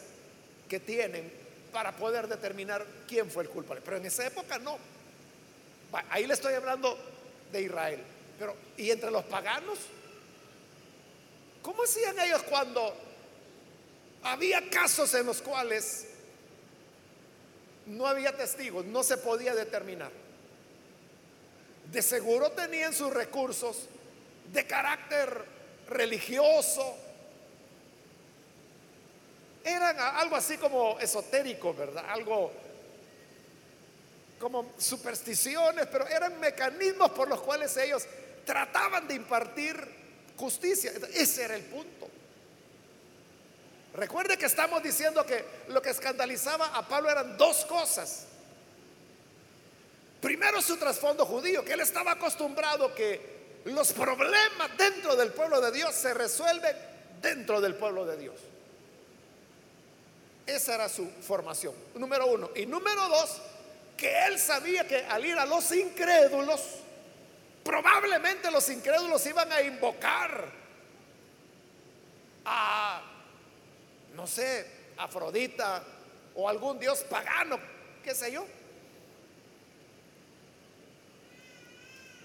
[0.69, 1.33] que tienen
[1.73, 3.81] para poder determinar quién fue el culpable.
[3.83, 4.77] Pero en esa época no.
[6.09, 6.97] Ahí le estoy hablando
[7.51, 7.99] de Israel.
[8.39, 9.79] Pero, ¿y entre los paganos?
[11.63, 12.93] ¿Cómo hacían ellos cuando
[14.21, 16.07] había casos en los cuales
[17.85, 20.11] no había testigos, no se podía determinar?
[21.89, 23.87] De seguro tenían sus recursos
[24.51, 25.45] de carácter
[25.87, 26.97] religioso.
[29.63, 32.03] Eran algo así como esotérico, ¿verdad?
[32.09, 32.51] Algo
[34.37, 38.03] como supersticiones, pero eran mecanismos por los cuales ellos
[38.45, 40.02] trataban de impartir
[40.37, 40.91] justicia.
[41.13, 42.09] Ese era el punto.
[43.93, 48.25] Recuerde que estamos diciendo que lo que escandalizaba a Pablo eran dos cosas.
[50.19, 53.33] Primero su trasfondo judío, que él estaba acostumbrado que
[53.65, 56.75] los problemas dentro del pueblo de Dios se resuelven
[57.21, 58.35] dentro del pueblo de Dios.
[60.45, 62.49] Esa era su formación, número uno.
[62.55, 63.41] Y número dos,
[63.95, 66.61] que él sabía que al ir a los incrédulos,
[67.63, 70.51] probablemente los incrédulos iban a invocar
[72.45, 73.01] a,
[74.13, 75.83] no sé, Afrodita
[76.35, 77.59] o algún dios pagano,
[78.03, 78.45] qué sé yo.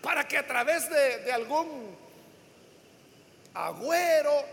[0.03, 1.97] Para que a través de, algún
[3.55, 4.45] agüero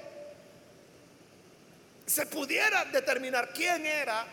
[2.05, 4.25] se pudiera determinar quién era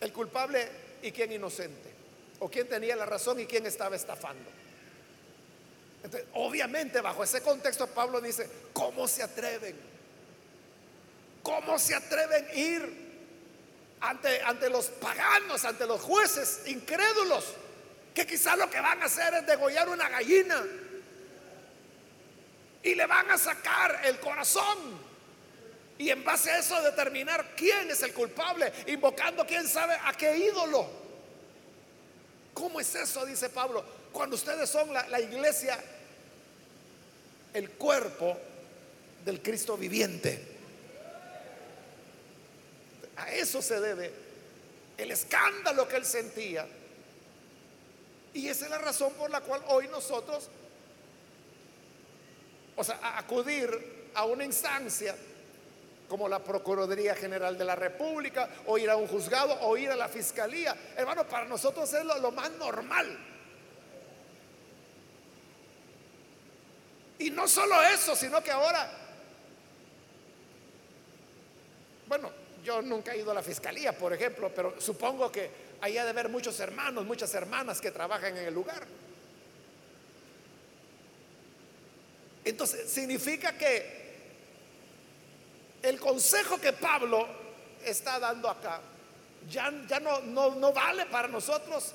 [0.00, 0.68] el culpable
[1.02, 1.90] y quién inocente,
[2.40, 4.61] o quién tenía la razón y quién estaba estafando
[6.34, 9.76] obviamente, bajo ese contexto, Pablo dice, ¿cómo se atreven?
[11.42, 13.12] ¿Cómo se atreven a ir
[14.00, 17.54] ante, ante los paganos, ante los jueces incrédulos?
[18.14, 20.62] Que quizás lo que van a hacer es degollar una gallina
[22.82, 25.12] y le van a sacar el corazón.
[25.98, 30.36] Y en base a eso determinar quién es el culpable, invocando quién sabe a qué
[30.36, 30.88] ídolo.
[32.54, 33.24] ¿Cómo es eso?
[33.24, 35.78] Dice Pablo cuando ustedes son la, iglesia,
[37.54, 38.38] el cuerpo
[39.24, 40.48] del Cristo viviente.
[43.16, 44.12] A eso se debe
[44.98, 46.66] el escándalo que él sentía.
[48.34, 50.48] Y esa es la razón por la cual hoy nosotros,
[52.76, 55.14] o sea, acudir a una instancia
[56.08, 59.96] como la Procuraduría General de la República, o ir a un juzgado, o ir a
[59.96, 63.31] la Fiscalía, hermano, para nosotros es lo más normal.
[67.22, 68.90] Y no solo eso, sino que ahora,
[72.08, 72.32] bueno,
[72.64, 75.48] yo nunca he ido a la fiscalía, por ejemplo, pero supongo que
[75.80, 78.84] ahí ha de haber muchos hermanos, muchas hermanas que trabajan en el lugar.
[82.44, 84.02] Entonces, significa que
[85.80, 87.28] el consejo que Pablo
[87.84, 88.80] está dando acá
[89.48, 91.92] ya, ya no, no, no vale para nosotros.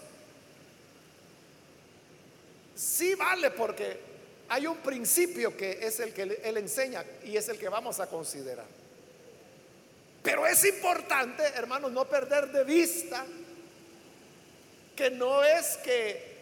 [2.75, 4.07] Sí vale porque
[4.49, 8.07] hay un principio que es el que él enseña y es el que vamos a
[8.07, 8.65] considerar.
[10.23, 13.25] Pero es importante, hermanos, no perder de vista
[14.95, 16.37] que no es que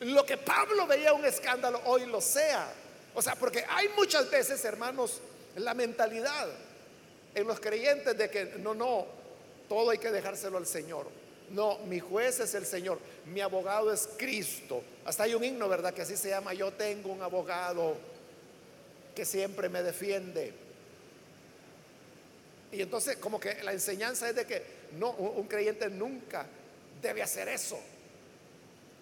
[0.00, 2.72] lo que Pablo veía un escándalo hoy lo sea.
[3.14, 5.20] O sea, porque hay muchas veces, hermanos,
[5.56, 6.48] la mentalidad
[7.34, 9.06] en los creyentes de que no, no,
[9.68, 11.06] todo hay que dejárselo al Señor.
[11.50, 14.82] No, mi juez es el Señor, mi abogado es Cristo.
[15.04, 15.94] Hasta hay un himno, ¿verdad?
[15.94, 17.96] Que así se llama, yo tengo un abogado
[19.14, 20.52] que siempre me defiende.
[22.70, 26.46] Y entonces como que la enseñanza es de que no, un creyente nunca
[27.00, 27.80] debe hacer eso.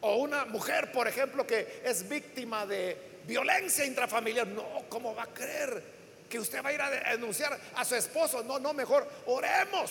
[0.01, 4.47] O una mujer, por ejemplo, que es víctima de violencia intrafamiliar.
[4.47, 5.83] No, ¿cómo va a creer
[6.29, 8.43] que usted va a ir a denunciar a su esposo?
[8.43, 9.91] No, no, mejor oremos.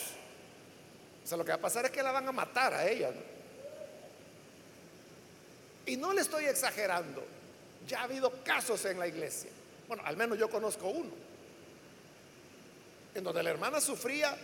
[1.26, 3.10] O sea, lo que va a pasar es que la van a matar a ella.
[5.84, 7.20] Y no le estoy exagerando.
[7.88, 9.50] Ya ha habido casos en la iglesia.
[9.88, 11.10] Bueno, al menos yo conozco uno.
[13.12, 14.38] En donde la hermana sufría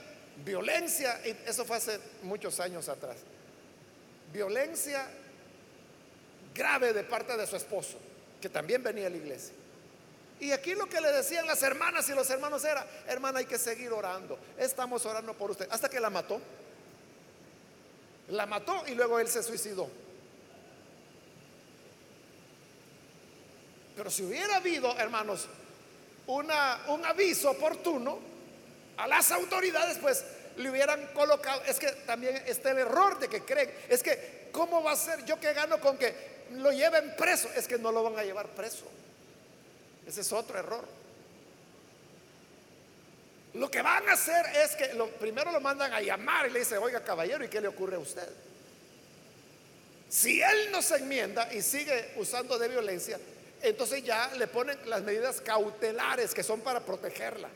[0.45, 3.19] violencia, eso fue hace muchos años atrás.
[4.33, 5.07] Violencia
[6.53, 7.97] grave de parte de su esposo,
[8.41, 9.55] que también venía a la iglesia.
[10.41, 13.57] Y aquí lo que le decían las hermanas y los hermanos era, hermana, hay que
[13.57, 14.37] seguir orando.
[14.59, 15.69] Estamos orando por usted.
[15.71, 16.41] Hasta que la mató.
[18.29, 19.89] La mató y luego él se suicidó.
[23.97, 25.47] Pero si hubiera habido, hermanos,
[26.27, 28.19] una, un aviso oportuno
[28.97, 30.25] a las autoridades, pues
[30.57, 34.83] le hubieran colocado, es que también está el error de que creen, es que, ¿cómo
[34.83, 36.15] va a ser yo que gano con que
[36.53, 37.49] lo lleven preso?
[37.55, 38.85] Es que no lo van a llevar preso.
[40.07, 41.02] Ese es otro error.
[43.55, 44.87] Lo que van a hacer es que
[45.21, 47.99] primero lo mandan a llamar y le dice, oiga caballero, ¿y qué le ocurre a
[47.99, 48.29] usted?
[50.09, 53.19] Si él no se enmienda y sigue usando de violencia,
[53.63, 57.49] entonces ya le ponen las medidas cautelares que son para protegerla.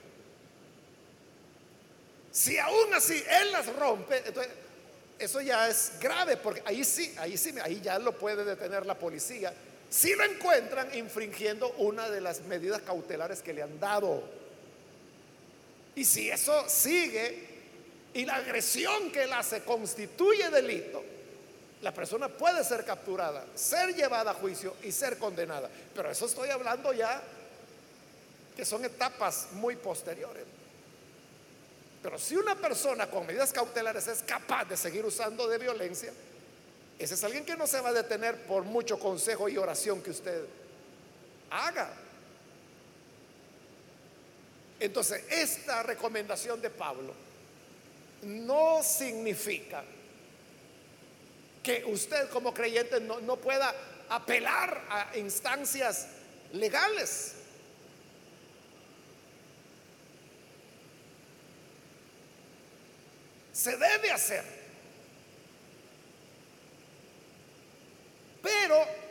[2.31, 4.53] Si aún así él las rompe, entonces
[5.19, 8.99] eso ya es grave, porque ahí sí, ahí sí, ahí ya lo puede detener la
[8.99, 9.53] policía.
[9.89, 14.23] Si lo encuentran infringiendo una de las medidas cautelares que le han dado.
[15.97, 17.57] Y si eso sigue
[18.15, 21.03] y la agresión que él hace constituye delito,
[21.83, 25.69] la persona puede ser capturada, ser llevada a juicio y ser condenada.
[25.95, 27.23] Pero eso estoy hablando ya
[28.57, 30.45] que son etapas muy posteriores.
[32.03, 36.13] Pero si una persona con medidas cautelares es capaz de seguir usando de violencia,
[36.99, 40.11] ese es alguien que no se va a detener por mucho consejo y oración que
[40.11, 40.45] usted
[41.51, 41.91] haga.
[44.79, 47.15] Entonces, esta recomendación de Pablo
[48.23, 49.83] no significa
[51.63, 53.75] que usted como creyente no, pueda
[54.09, 56.09] apelar a instancias
[56.53, 57.35] legales.
[63.53, 64.45] Se debe hacer.
[68.43, 69.06] Pero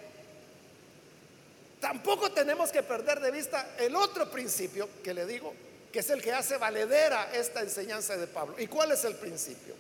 [1.80, 5.54] tampoco tenemos que perder de vista el otro principio que le digo,
[5.92, 8.56] que es el que hace valedera esta enseñanza de Pablo.
[8.60, 9.76] ¿Y cuál es el principio?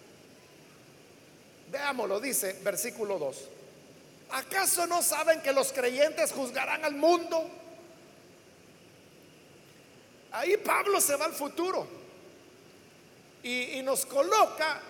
[1.71, 3.49] Veámoslo, dice versículo 2.
[4.31, 7.49] ¿Acaso no saben que los creyentes juzgarán al mundo?
[10.31, 11.87] Ahí Pablo se va al futuro
[13.41, 14.81] y, nos coloca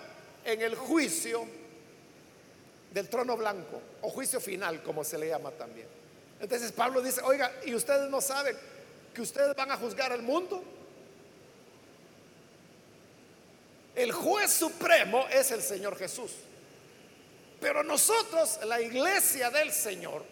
[0.43, 1.45] en el juicio
[2.91, 5.87] del trono blanco o juicio final, como se le llama también.
[6.45, 8.55] Entonces Pablo dice, oiga, ¿y ustedes no saben
[9.15, 10.63] que ustedes van a juzgar al mundo?
[13.95, 16.33] El juez supremo es el Señor Jesús.
[17.59, 20.23] Pero nosotros, la iglesia del Señor,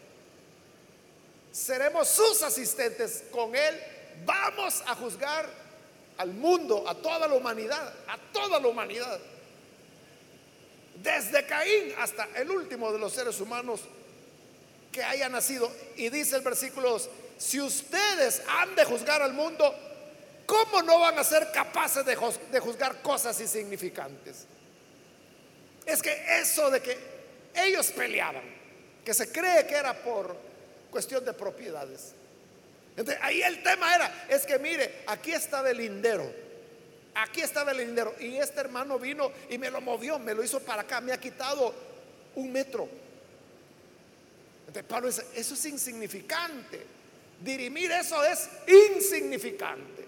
[1.52, 3.24] seremos sus asistentes.
[3.32, 3.82] Con Él
[4.24, 5.50] vamos a juzgar
[6.20, 9.20] al mundo, a toda la humanidad, a toda la humanidad.
[11.02, 13.82] Desde Caín hasta el último de los seres humanos
[14.94, 15.70] que haya nacido.
[15.98, 19.76] Y dice el versículo 2, si ustedes han de juzgar al mundo,
[20.46, 24.46] ¿cómo no van a ser capaces de, juzgar cosas insignificantes?
[25.86, 26.98] Es que eso de que
[27.54, 28.44] ellos peleaban,
[29.04, 30.38] que se cree que era por
[30.90, 32.14] cuestión de propiedades.
[32.96, 36.32] Entonces, ahí el tema era, es que mire, aquí estaba el lindero.
[37.16, 38.16] Aquí estaba el lindero.
[38.20, 41.20] Y este hermano vino y me lo movió, me lo hizo para acá, me ha
[41.20, 41.74] quitado
[42.36, 42.88] un metro.
[44.82, 46.84] Pablo eso es insignificante.
[47.40, 50.06] Dirimir eso es insignificante.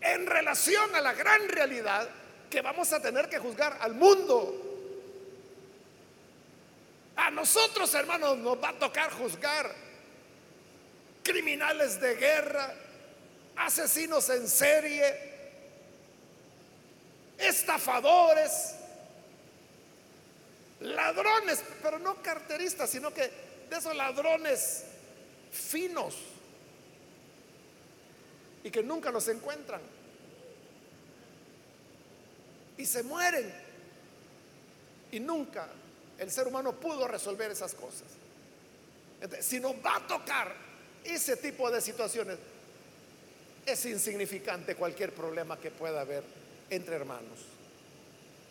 [0.00, 2.08] En relación a la gran realidad
[2.50, 4.70] que vamos a tener que juzgar al mundo.
[7.14, 9.72] A nosotros, hermanos, nos va a tocar juzgar
[11.22, 12.74] criminales de guerra,
[13.56, 15.32] asesinos en serie,
[17.38, 18.74] estafadores,
[20.80, 24.84] ladrones, pero no carteristas, sino que de esos ladrones
[25.50, 26.14] finos
[28.62, 29.80] y que nunca los encuentran
[32.76, 33.50] y se mueren
[35.10, 35.68] y nunca
[36.18, 38.08] el ser humano pudo resolver esas cosas.
[39.40, 40.54] si nos va a tocar
[41.04, 42.38] ese tipo de situaciones,
[43.64, 46.22] es insignificante cualquier problema que pueda haber
[46.68, 47.38] entre hermanos.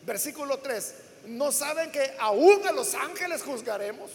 [0.03, 0.95] Versículo 3,
[1.27, 4.09] ¿no saben que aún a los ángeles juzgaremos?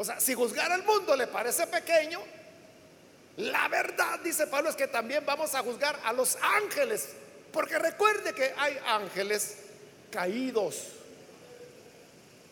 [0.00, 2.22] O sea, si juzgar al mundo le parece pequeño,
[3.36, 7.10] la verdad, dice Pablo, es que también vamos a juzgar a los ángeles.
[7.52, 9.58] Porque recuerde que hay ángeles
[10.10, 10.84] caídos.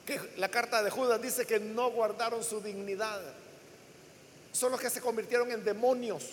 [0.05, 3.19] Que la carta de Judas dice que no guardaron su dignidad.
[4.53, 6.27] Son los que se convirtieron en demonios.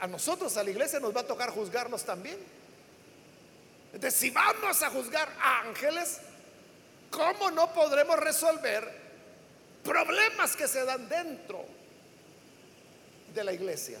[0.00, 2.38] A nosotros, a la iglesia, nos va a tocar juzgarlos también.
[3.92, 6.20] Entonces, si vamos a juzgar ángeles,
[7.10, 9.03] ¿cómo no podremos resolver
[9.84, 11.64] problemas que se dan dentro
[13.34, 13.98] de la iglesia?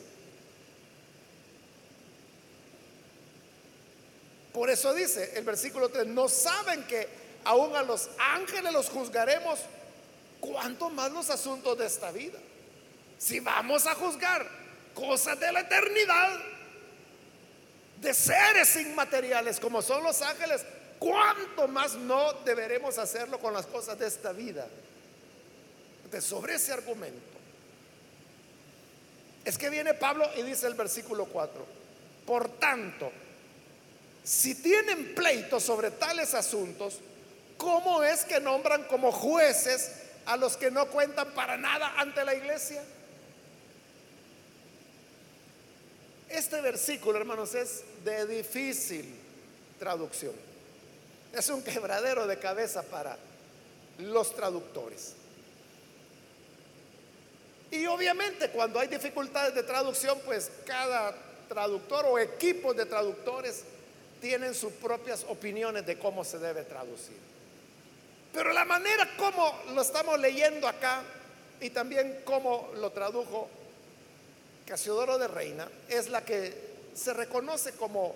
[4.52, 7.08] Por eso dice el versículo 3, no saben que
[7.44, 9.58] aún a los ángeles los juzgaremos,
[10.40, 12.38] ¿cuánto más los asuntos de esta vida?
[13.18, 14.48] Si vamos a juzgar
[14.94, 16.40] cosas de la eternidad,
[18.00, 20.64] de seres inmateriales como son los ángeles,
[20.98, 24.68] ¿cuánto más no deberemos hacerlo con las cosas de esta vida?
[26.20, 27.34] Sobre ese argumento.
[29.44, 31.66] Es que viene Pablo y dice el versículo 4,
[32.26, 33.12] por tanto,
[34.22, 36.98] si tienen pleito sobre tales asuntos,
[37.58, 39.92] ¿cómo es que nombran como jueces
[40.24, 42.82] a los que no cuentan para nada ante la iglesia?
[46.30, 49.14] Este versículo, hermanos, es de difícil
[49.78, 50.32] traducción.
[51.32, 53.18] Es un quebradero de cabeza para
[53.98, 55.14] los traductores.
[57.74, 61.12] Y obviamente cuando hay dificultades de traducción, pues cada
[61.48, 63.64] traductor o equipo de traductores
[64.20, 67.16] tienen sus propias opiniones de cómo se debe traducir.
[68.32, 71.02] Pero la manera como lo estamos leyendo acá
[71.60, 73.48] y también cómo lo tradujo
[74.64, 76.54] Casiodoro de Reina es la que
[76.94, 78.14] se reconoce como,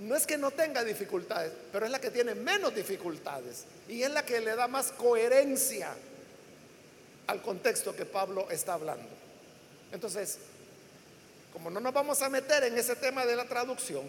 [0.00, 4.10] no es que no tenga dificultades, pero es la que tiene menos dificultades y es
[4.10, 5.96] la que le da más coherencia
[7.30, 9.08] al contexto que Pablo está hablando.
[9.92, 10.38] Entonces,
[11.52, 14.02] como no nos vamos a meter en ese tema de la traducción,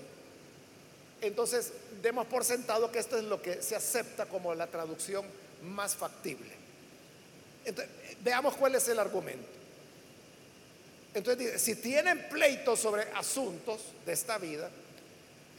[1.22, 5.24] entonces demos por sentado que esto es lo que se acepta como la traducción
[5.61, 6.49] más factible.
[8.24, 9.47] Veamos cuál es el argumento.
[11.13, 14.67] Entonces si tienen pleitos sobre asuntos de esta vida,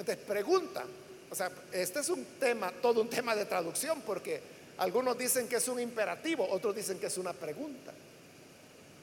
[0.01, 0.83] entonces pregunta,
[1.31, 5.57] o sea, este es un tema, todo un tema de traducción, porque algunos dicen que
[5.57, 7.93] es un imperativo, otros dicen que es una pregunta.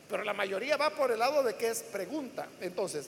[0.10, 2.48] Pero la mayoría va por el lado de que es pregunta.
[2.62, 3.08] Entonces,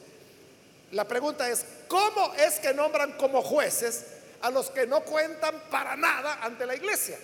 [0.91, 4.05] la pregunta es, ¿cómo es que nombran como jueces
[4.41, 7.17] a los que no cuentan para nada ante la iglesia?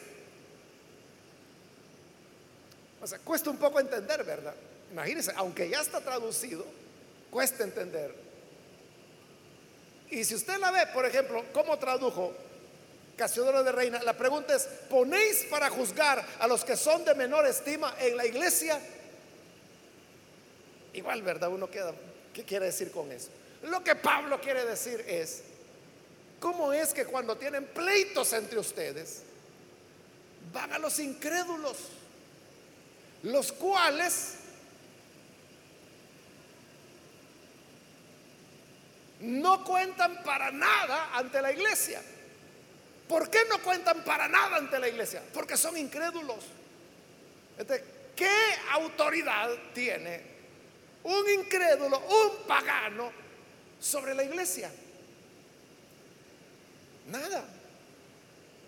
[3.01, 4.55] O sea, cuesta un poco entender, ¿verdad?
[4.91, 6.65] Imagínense, aunque ya está traducido,
[7.29, 8.15] cuesta entender.
[10.09, 12.33] Y si usted la ve, por ejemplo, ¿cómo tradujo
[13.17, 14.01] Casiodoro de Reina?
[14.03, 18.25] La pregunta es, ¿ponéis para juzgar a los que son de menor estima en la
[18.27, 18.79] iglesia?
[20.93, 21.49] Igual, ¿verdad?
[21.49, 21.93] Uno queda,
[22.31, 23.29] ¿qué quiere decir con eso?
[23.63, 25.41] Lo que Pablo quiere decir es,
[26.39, 29.23] ¿cómo es que cuando tienen pleitos entre ustedes,
[30.53, 31.77] van a los incrédulos,
[33.23, 34.35] los cuales
[39.21, 41.99] no cuentan para nada ante la iglesia?
[43.07, 45.23] ¿Por qué no cuentan para nada ante la iglesia?
[45.33, 46.43] Porque son incrédulos.
[48.15, 48.29] ¿qué
[48.71, 50.21] autoridad tiene
[51.03, 53.11] un incrédulo, un pagano
[53.79, 54.71] sobre la iglesia?
[57.07, 57.45] Nada,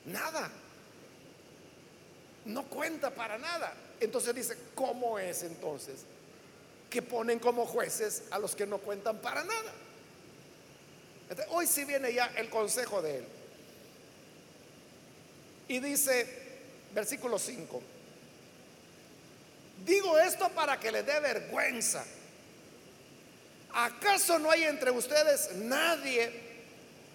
[0.05, 0.49] nada.
[2.45, 3.73] No cuenta para nada.
[3.99, 6.05] Entonces dice, ¿cómo es entonces
[6.89, 9.73] que ponen como jueces a los que no cuentan para nada?
[11.49, 13.25] hoy sí viene ya el consejo de él.
[15.69, 16.27] Y dice,
[16.93, 17.81] versículo 5,
[19.85, 22.03] digo esto para que le dé vergüenza
[23.71, 26.31] ¿Acaso no hay entre ustedes nadie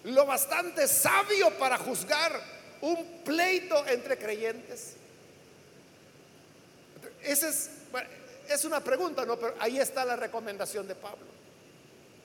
[0.05, 2.41] lo bastante sabio para juzgar
[2.81, 4.93] un pleito entre creyentes?
[7.21, 7.69] Esa es
[8.47, 9.39] es una pregunta, ¿no?
[9.39, 11.25] Pero ahí está la recomendación de Pablo.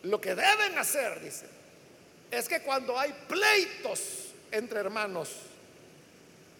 [0.02, 1.46] Lo que deben hacer, dice,
[2.30, 5.30] es que cuando hay pleitos entre hermanos,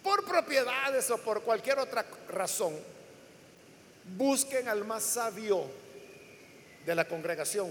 [0.03, 2.77] por propiedades o por cualquier otra razón,
[4.17, 5.67] busquen al más sabio
[6.87, 7.71] de la congregación,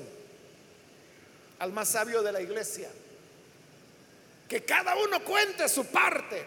[1.59, 2.89] al más sabio de la iglesia,
[4.47, 6.45] que cada uno cuente su parte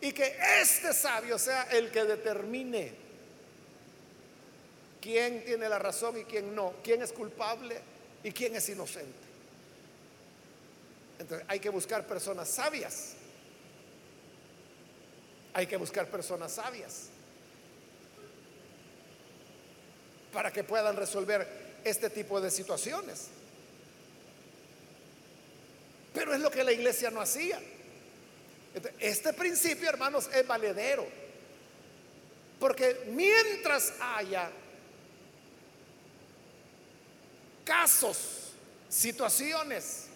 [0.00, 2.92] y que este sabio sea el que determine
[5.00, 7.80] quién tiene la razón y quién no, quién es culpable
[8.22, 9.24] y quién es inocente.
[11.18, 13.13] Entonces hay que buscar personas sabias.
[15.54, 17.08] Hay que buscar personas sabias
[20.32, 21.46] para que puedan resolver
[21.84, 23.28] este tipo de situaciones.
[26.12, 27.60] Pero es lo que la iglesia no hacía.
[28.98, 31.06] Este principio, hermanos, es valedero.
[32.58, 34.50] Porque mientras haya
[37.64, 38.52] casos,
[38.88, 40.06] situaciones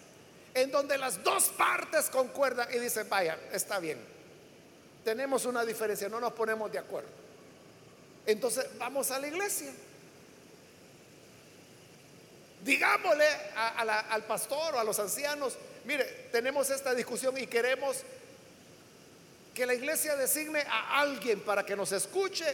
[0.55, 3.99] en donde las dos partes concuerdan y dicen, vaya, está bien,
[5.09, 7.09] tenemos una diferencia, no nos ponemos de acuerdo.
[8.27, 9.73] Entonces vamos a la iglesia.
[12.63, 13.25] Digámosle
[13.57, 15.57] al pastor o a los ancianos,
[15.87, 18.03] mire, tenemos esta discusión y queremos
[19.55, 22.45] que la iglesia designe a alguien para que nos escuche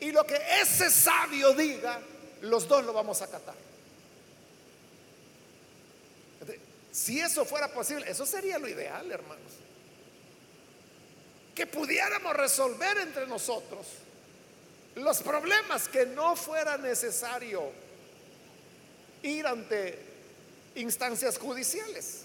[0.00, 2.00] y lo que ese sabio diga,
[2.40, 3.54] los dos lo vamos a acatar.
[6.90, 9.61] Si eso fuera posible, eso sería lo ideal, hermanos.
[11.54, 13.86] Que pudiéramos resolver entre nosotros
[14.94, 17.70] los problemas, que no fuera necesario
[19.22, 19.98] ir ante
[20.74, 22.22] instancias judiciales.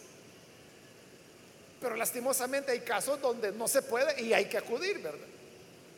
[1.80, 5.28] Pero lastimosamente hay casos donde no se puede y hay que acudir, ¿verdad?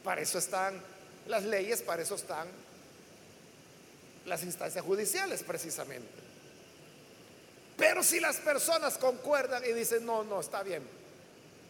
[0.04, 0.82] Para eso están
[1.28, 2.48] las leyes, para eso están
[4.26, 6.08] las instancias judiciales precisamente.
[7.78, 10.84] Pero si las personas concuerdan y dicen, no, no, está bien,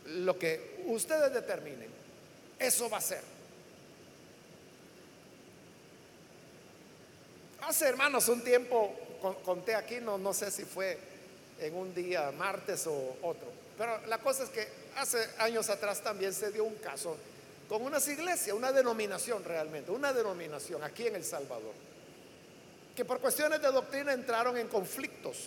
[0.10, 1.90] lo que ustedes determinen,
[2.58, 3.22] eso va a ser.
[7.62, 8.96] Hace hermanos un tiempo,
[9.44, 10.98] conté aquí, no, no sé si fue
[11.60, 13.48] en un día martes o otro,
[13.78, 17.18] pero la cosa es que hace años atrás también se dio un caso
[17.68, 21.74] con unas iglesias, una denominación realmente, una denominación aquí en El Salvador,
[22.96, 25.38] que por cuestiones de doctrina entraron en conflictos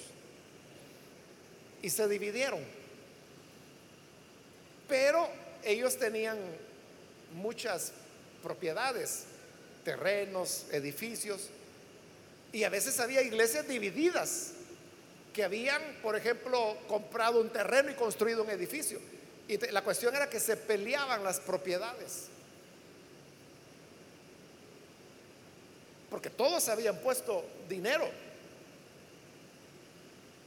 [1.82, 2.81] y se dividieron.
[5.64, 6.38] Ellos tenían
[7.34, 7.92] muchas
[8.42, 9.24] propiedades,
[9.84, 11.48] terrenos, edificios,
[12.52, 14.52] y a veces había iglesias divididas
[15.32, 18.98] que habían, por ejemplo, comprado un terreno y construido un edificio.
[19.48, 22.26] Y la cuestión era que se peleaban las propiedades.
[26.10, 28.10] Porque todos habían puesto dinero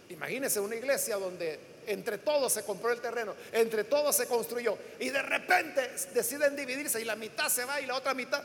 [0.09, 5.09] Imagínense una iglesia donde entre todos se compró el terreno, entre todos se construyó y
[5.09, 8.43] de repente deciden dividirse y la mitad se va y la otra mitad.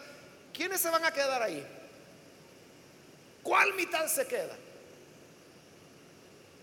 [0.53, 1.67] ¿Quiénes se van a quedar ahí?
[3.43, 4.57] ¿Cuál mitad se queda?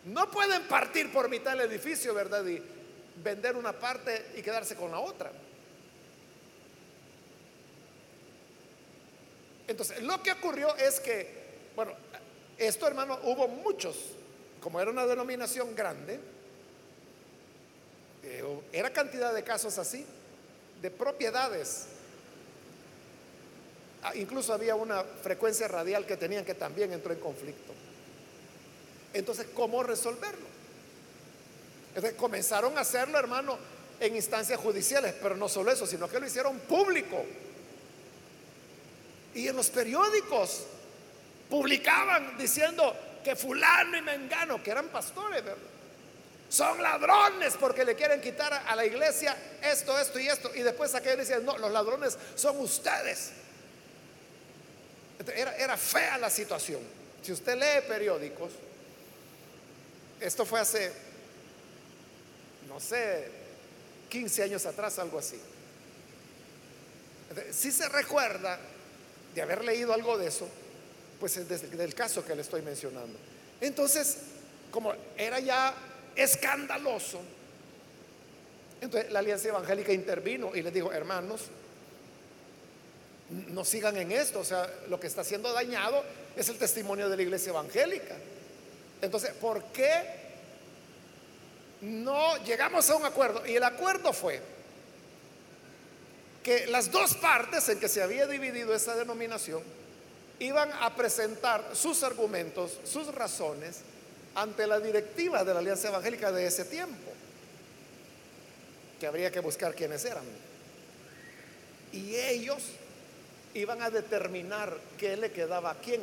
[0.05, 2.45] No pueden partir por mitad el edificio, ¿verdad?
[2.45, 2.61] Y
[3.23, 5.32] vender una parte y quedarse con la otra.
[9.67, 11.91] Entonces, lo que ocurrió es que, bueno,
[12.57, 13.97] esto hermano, hubo muchos
[14.61, 16.19] como era una denominación grande,
[18.30, 20.05] eh, era cantidad de casos así,
[20.82, 21.86] de propiedades.
[24.03, 27.73] Ah, incluso había una frecuencia radial que tenían que también entró en conflicto.
[29.13, 30.45] Entonces, ¿cómo resolverlo?
[31.89, 33.57] Entonces, comenzaron a hacerlo, hermano,
[33.99, 37.23] en instancias judiciales, pero no solo eso, sino que lo hicieron público.
[39.34, 40.65] Y en los periódicos
[41.49, 45.43] publicaban diciendo, que fulano y mengano, que eran pastores,
[46.49, 50.53] son ladrones porque le quieren quitar a la iglesia esto, esto y esto.
[50.55, 53.31] Y después aquellos decían, no, los ladrones son ustedes.
[55.35, 56.81] Era, era fea la situación.
[57.21, 58.51] Si usted lee periódicos,
[60.19, 60.91] esto fue hace,
[62.67, 63.29] no sé,
[64.09, 65.39] 15 años atrás, algo así.
[67.51, 68.57] Si se recuerda
[69.35, 70.47] de haber leído algo de eso,
[71.19, 73.17] pues es del caso que le estoy mencionando.
[73.59, 74.17] Entonces,
[74.71, 75.73] como era ya
[76.18, 77.22] escandaloso,
[78.82, 81.45] entonces la Alianza Evangélica intervino y les dijo, hermanos,
[83.30, 86.03] no sigan en esto, o sea, lo que está siendo dañado
[86.36, 88.15] es el testimonio de la Iglesia Evangélica.
[89.01, 90.01] Entonces, ¿por qué
[91.82, 93.45] no llegamos a un acuerdo?
[93.45, 94.41] Y el acuerdo fue
[96.43, 99.61] que las dos partes en que se había dividido esa denominación
[100.39, 103.82] iban a presentar sus argumentos, sus razones
[104.38, 107.11] ante la directiva de la Alianza Evangélica de ese tiempo,
[108.99, 110.23] que habría que buscar quiénes eran.
[111.91, 112.61] Y ellos
[113.55, 116.01] iban a determinar qué le quedaba a quién.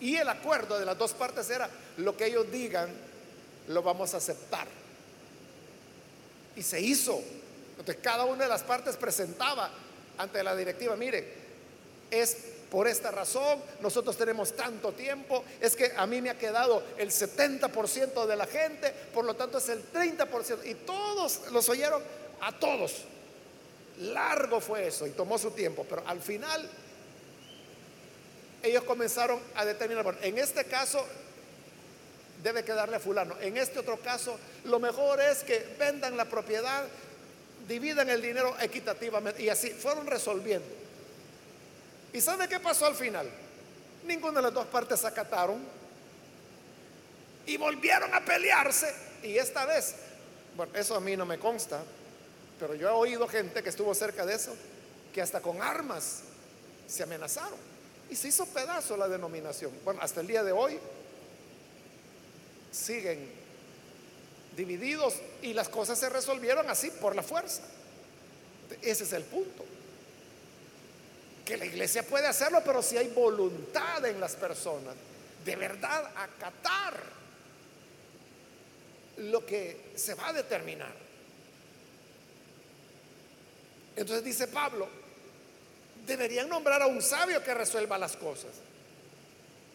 [0.00, 2.90] Y el acuerdo de las dos partes era lo que ellos digan,
[3.68, 4.66] lo vamos a aceptar.
[6.56, 7.22] Y se hizo.
[7.78, 9.70] Entonces cada una de las partes presentaba
[10.18, 11.32] ante la directiva, mire,
[12.10, 12.36] es
[12.72, 17.10] por esta razón, nosotros tenemos tanto tiempo, es que a mí me ha quedado el
[17.10, 20.64] 70% de la gente, por lo tanto es el 30%.
[20.64, 22.02] Y todos los oyeron,
[22.40, 23.02] a todos.
[23.98, 26.66] Largo fue eso y tomó su tiempo, pero al final
[28.62, 31.04] ellos comenzaron a determinar, bueno, en este caso
[32.42, 36.84] debe quedarle a fulano, en este otro caso lo mejor es que vendan la propiedad,
[37.68, 40.81] dividan el dinero equitativamente y así fueron resolviendo.
[42.12, 43.30] ¿Y sabe qué pasó al final?
[44.04, 45.62] Ninguna de las dos partes acataron
[47.46, 48.92] y volvieron a pelearse
[49.22, 49.94] y esta vez,
[50.56, 51.82] bueno, eso a mí no me consta,
[52.58, 54.54] pero yo he oído gente que estuvo cerca de eso,
[55.12, 56.22] que hasta con armas
[56.86, 57.58] se amenazaron.
[58.10, 59.72] Y se hizo pedazo la denominación.
[59.84, 60.78] Bueno, hasta el día de hoy
[62.70, 63.30] siguen
[64.56, 67.62] divididos y las cosas se resolvieron así por la fuerza.
[68.82, 69.64] Ese es el punto.
[71.56, 74.94] La iglesia puede hacerlo, pero si hay voluntad en las personas,
[75.44, 76.94] de verdad acatar
[79.18, 80.92] lo que se va a determinar.
[83.96, 84.88] Entonces dice Pablo,
[86.06, 88.52] deberían nombrar a un sabio que resuelva las cosas.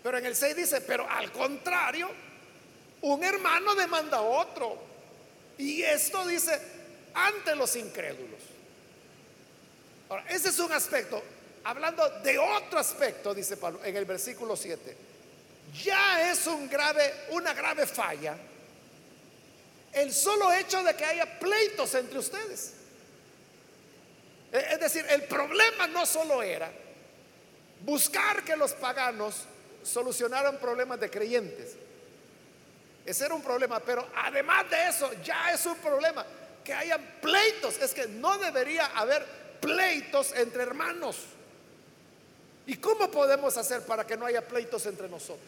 [0.03, 2.09] Pero en el 6 dice, pero al contrario,
[3.01, 4.77] un hermano demanda a otro.
[5.57, 6.59] Y esto dice,
[7.13, 8.39] ante los incrédulos.
[10.09, 11.21] Ahora, ese es un aspecto.
[11.67, 14.95] Hablando de otro aspecto, dice Pablo en el versículo 7.
[15.83, 18.37] Ya es un grave, una grave falla
[19.91, 22.71] el solo hecho de que haya pleitos entre ustedes.
[24.53, 26.71] Eh, es decir, el problema no solo era
[27.81, 29.43] buscar que los paganos
[29.83, 31.75] solucionaran problemas de creyentes.
[33.05, 36.25] Ese era un problema, pero además de eso ya es un problema
[36.63, 37.77] que haya pleitos.
[37.81, 39.25] Es que no debería haber
[39.59, 41.17] pleitos entre hermanos.
[42.67, 45.47] ¿Y cómo podemos hacer para que no haya pleitos entre nosotros?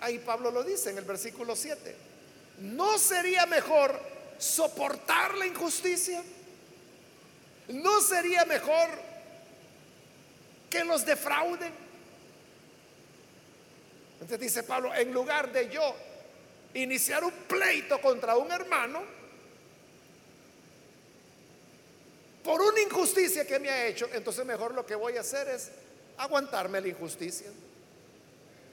[0.00, 1.96] Ahí Pablo lo dice en el versículo 7.
[2.60, 3.98] ¿No sería mejor
[4.38, 6.22] soportar la injusticia?
[7.68, 8.88] ¿No sería mejor
[10.70, 11.72] que los defrauden?
[14.12, 15.94] Entonces dice Pablo, en lugar de yo
[16.74, 19.02] iniciar un pleito contra un hermano
[22.44, 25.70] por una injusticia que me ha hecho, entonces mejor lo que voy a hacer es
[26.18, 27.48] aguantarme la injusticia.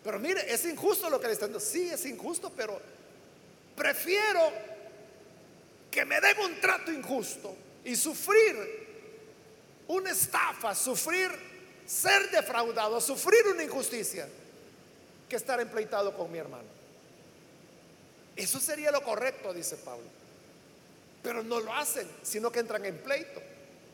[0.04, 1.90] Pero mire, es injusto lo que le están diciendo.
[1.90, 2.80] Sí, es injusto, pero
[3.76, 4.52] prefiero
[5.90, 7.56] que me den un trato injusto
[7.86, 8.82] y sufrir
[9.88, 11.32] una estafa, sufrir,
[11.86, 14.28] ser defraudado, sufrir una injusticia,
[15.30, 16.68] que estar empleitado con mi hermano.
[18.36, 20.08] Eso sería lo correcto, dice Pablo.
[21.24, 23.51] Pero no lo hacen, sino que entran en pleito.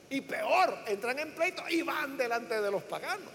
[0.10, 3.34] Y peor, entran en pleito y van delante de los paganos.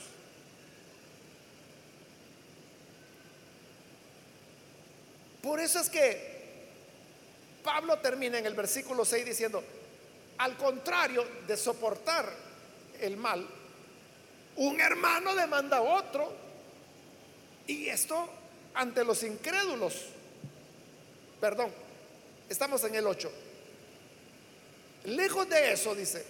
[5.42, 6.32] Por eso es que
[7.62, 9.62] Pablo termina en el versículo 6 diciendo,
[10.38, 12.32] al contrario de soportar
[13.00, 13.46] el mal,
[14.56, 16.32] un hermano demanda a otro.
[17.66, 18.28] Y esto
[18.74, 20.06] ante los incrédulos.
[21.40, 21.72] Perdón,
[22.48, 23.30] estamos en el 8.
[25.04, 26.24] Lejos de eso, dice,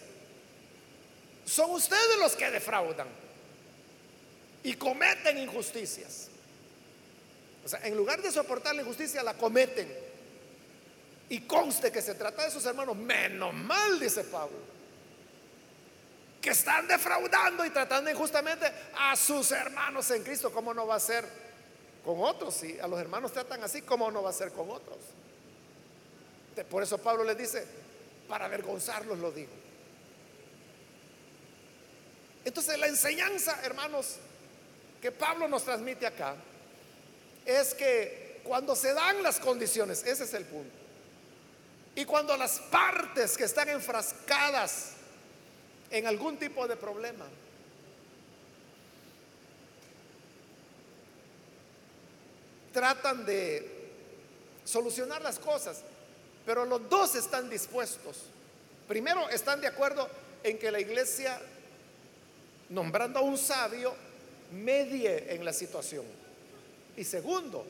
[1.45, 3.09] son ustedes los que defraudan
[4.63, 6.29] y cometen injusticias.
[7.65, 9.93] O sea, en lugar de soportar la injusticia, la cometen.
[11.29, 12.97] Y conste que se trata de sus hermanos.
[12.97, 14.73] Menos mal, dice Pablo
[16.43, 18.67] que están defraudando y tratando injustamente
[18.99, 21.25] a sus hermanos en Cristo, ¿cómo no va a ser
[22.05, 22.55] con otros?
[22.55, 24.99] Si a los hermanos tratan así, ¿cómo no va a ser con otros?
[26.69, 27.65] Por eso Pablo les dice,
[28.29, 29.53] para avergonzarlos lo digo.
[32.45, 34.17] Entonces la enseñanza, hermanos,
[35.01, 36.37] que Pablo nos transmite acá,
[37.45, 40.75] es que cuando se dan las condiciones, ese es el punto,
[41.95, 44.93] y cuando las partes que están enfrascadas
[45.91, 47.27] en algún tipo de problema.
[52.73, 53.91] Tratan de
[54.65, 55.83] solucionar las cosas,
[56.47, 58.25] pero los dos están dispuestos
[58.93, 60.07] primero están de acuerdo
[60.43, 61.41] en que la iglesia,
[62.73, 63.95] nombrando a un sabio,
[64.53, 66.05] medie en la situación.
[66.97, 67.65] Y segundo,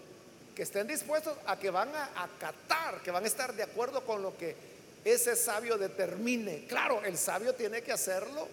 [0.55, 4.23] que estén dispuestos a que van a acatar, que van a estar de acuerdo con
[4.23, 4.55] lo que
[5.05, 6.65] ese sabio determine.
[6.67, 8.49] Claro, el sabio tiene que hacerlo,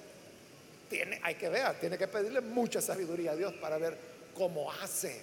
[0.89, 3.97] tiene, hay que ver, tiene que pedirle mucha sabiduría a Dios para ver
[4.36, 5.22] cómo hace.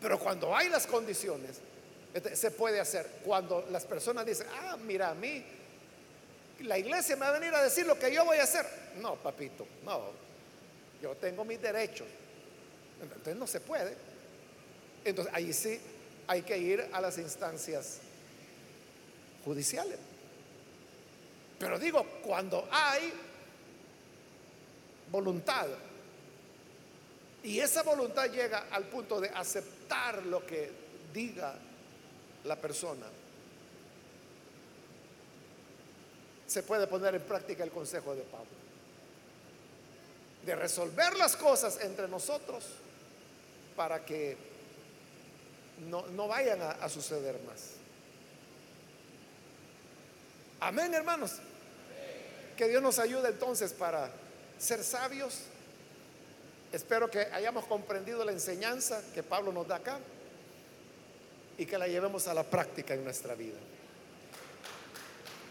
[0.00, 1.60] Pero cuando hay las condiciones,
[2.12, 3.08] este, se puede hacer.
[3.24, 5.42] Cuando las personas dicen, ah, mira, a mí,
[6.62, 8.66] la iglesia me va a venir a decir lo que yo voy a hacer.
[8.96, 10.10] No, papito, no.
[11.00, 12.06] Yo tengo mis derechos.
[13.00, 13.96] Entonces no se puede.
[15.04, 15.80] Entonces ahí sí
[16.26, 17.98] hay que ir a las instancias
[19.44, 19.98] judiciales.
[21.58, 23.12] Pero digo, cuando hay
[25.10, 25.66] voluntad
[27.44, 30.70] y esa voluntad llega al punto de aceptar lo que
[31.12, 31.54] diga
[32.44, 33.06] la persona,
[36.52, 38.50] se puede poner en práctica el consejo de Pablo.
[40.44, 42.66] De resolver las cosas entre nosotros
[43.74, 44.36] para que
[45.88, 47.70] no, vayan a, suceder más.
[50.60, 51.36] Amén, hermanos.
[52.54, 54.10] Que Dios nos ayude entonces para
[54.58, 55.44] ser sabios.
[56.70, 59.98] Espero que hayamos comprendido la enseñanza que Pablo nos da acá
[61.56, 63.58] y que la llevemos a la práctica en nuestra vida.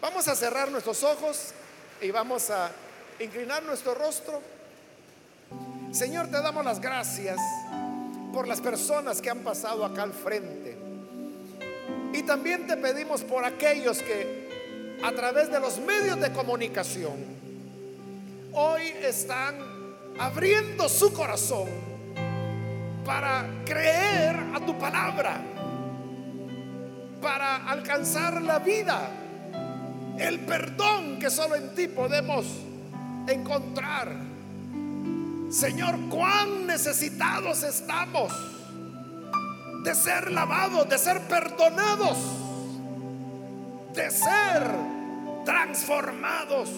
[0.02, 1.54] Vamos a cerrar nuestros ojos
[2.02, 2.72] y vamos a
[3.20, 4.42] inclinar nuestro rostro.
[5.92, 7.38] Señor, te damos las gracias
[8.34, 10.76] por las personas que han pasado acá al frente.
[12.14, 17.18] Y también te pedimos por aquellos que a través de los medios de comunicación
[18.54, 19.56] hoy están
[20.18, 21.70] abriendo su corazón
[23.06, 25.40] para creer a tu palabra,
[27.22, 29.21] para alcanzar la vida,
[30.18, 32.46] el perdón que solo en ti podemos
[33.28, 34.32] encontrar
[35.52, 38.32] Señor, cuán necesitados estamos
[39.84, 42.18] de ser lavados, de ser perdonados,
[43.94, 44.72] de ser
[45.44, 46.70] transformados.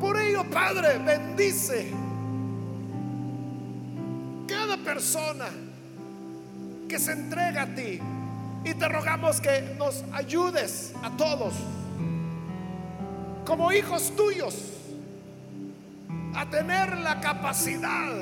[0.00, 1.90] Por ello, Padre, bendice
[4.46, 5.46] cada persona
[6.88, 8.00] que se entrega a ti.
[8.64, 11.54] Y te rogamos que nos ayudes a todos
[13.46, 14.72] como hijos tuyos
[16.34, 18.12] a tener la capacidad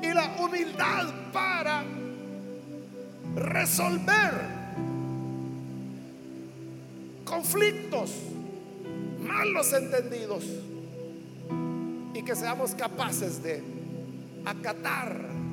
[0.00, 1.82] y la humildad para
[3.34, 4.54] resolver
[7.24, 8.12] conflictos,
[9.20, 10.44] malos entendidos
[12.14, 13.62] y que seamos capaces de
[14.44, 15.43] acatar.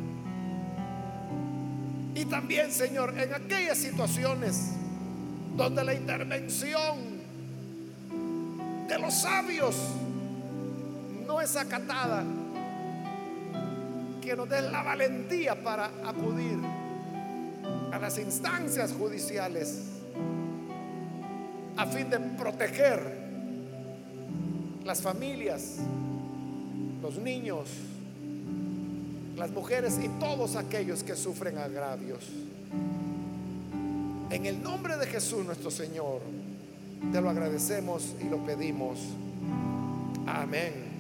[2.14, 4.72] Y también, Señor, en aquellas situaciones
[5.56, 7.22] donde la intervención
[8.88, 9.76] de los sabios
[11.26, 12.24] no es acatada.
[14.22, 16.60] Que nos den la valentía para acudir
[17.92, 19.84] a las instancias judiciales
[21.78, 23.00] a fin de proteger
[24.84, 25.78] las familias,
[27.02, 27.70] los niños,
[29.38, 32.30] las mujeres y todos aquellos que sufren agravios.
[34.30, 36.22] En el nombre de Jesús nuestro Señor.
[37.12, 39.00] Te lo agradecemos y lo pedimos.
[40.28, 40.91] Amén.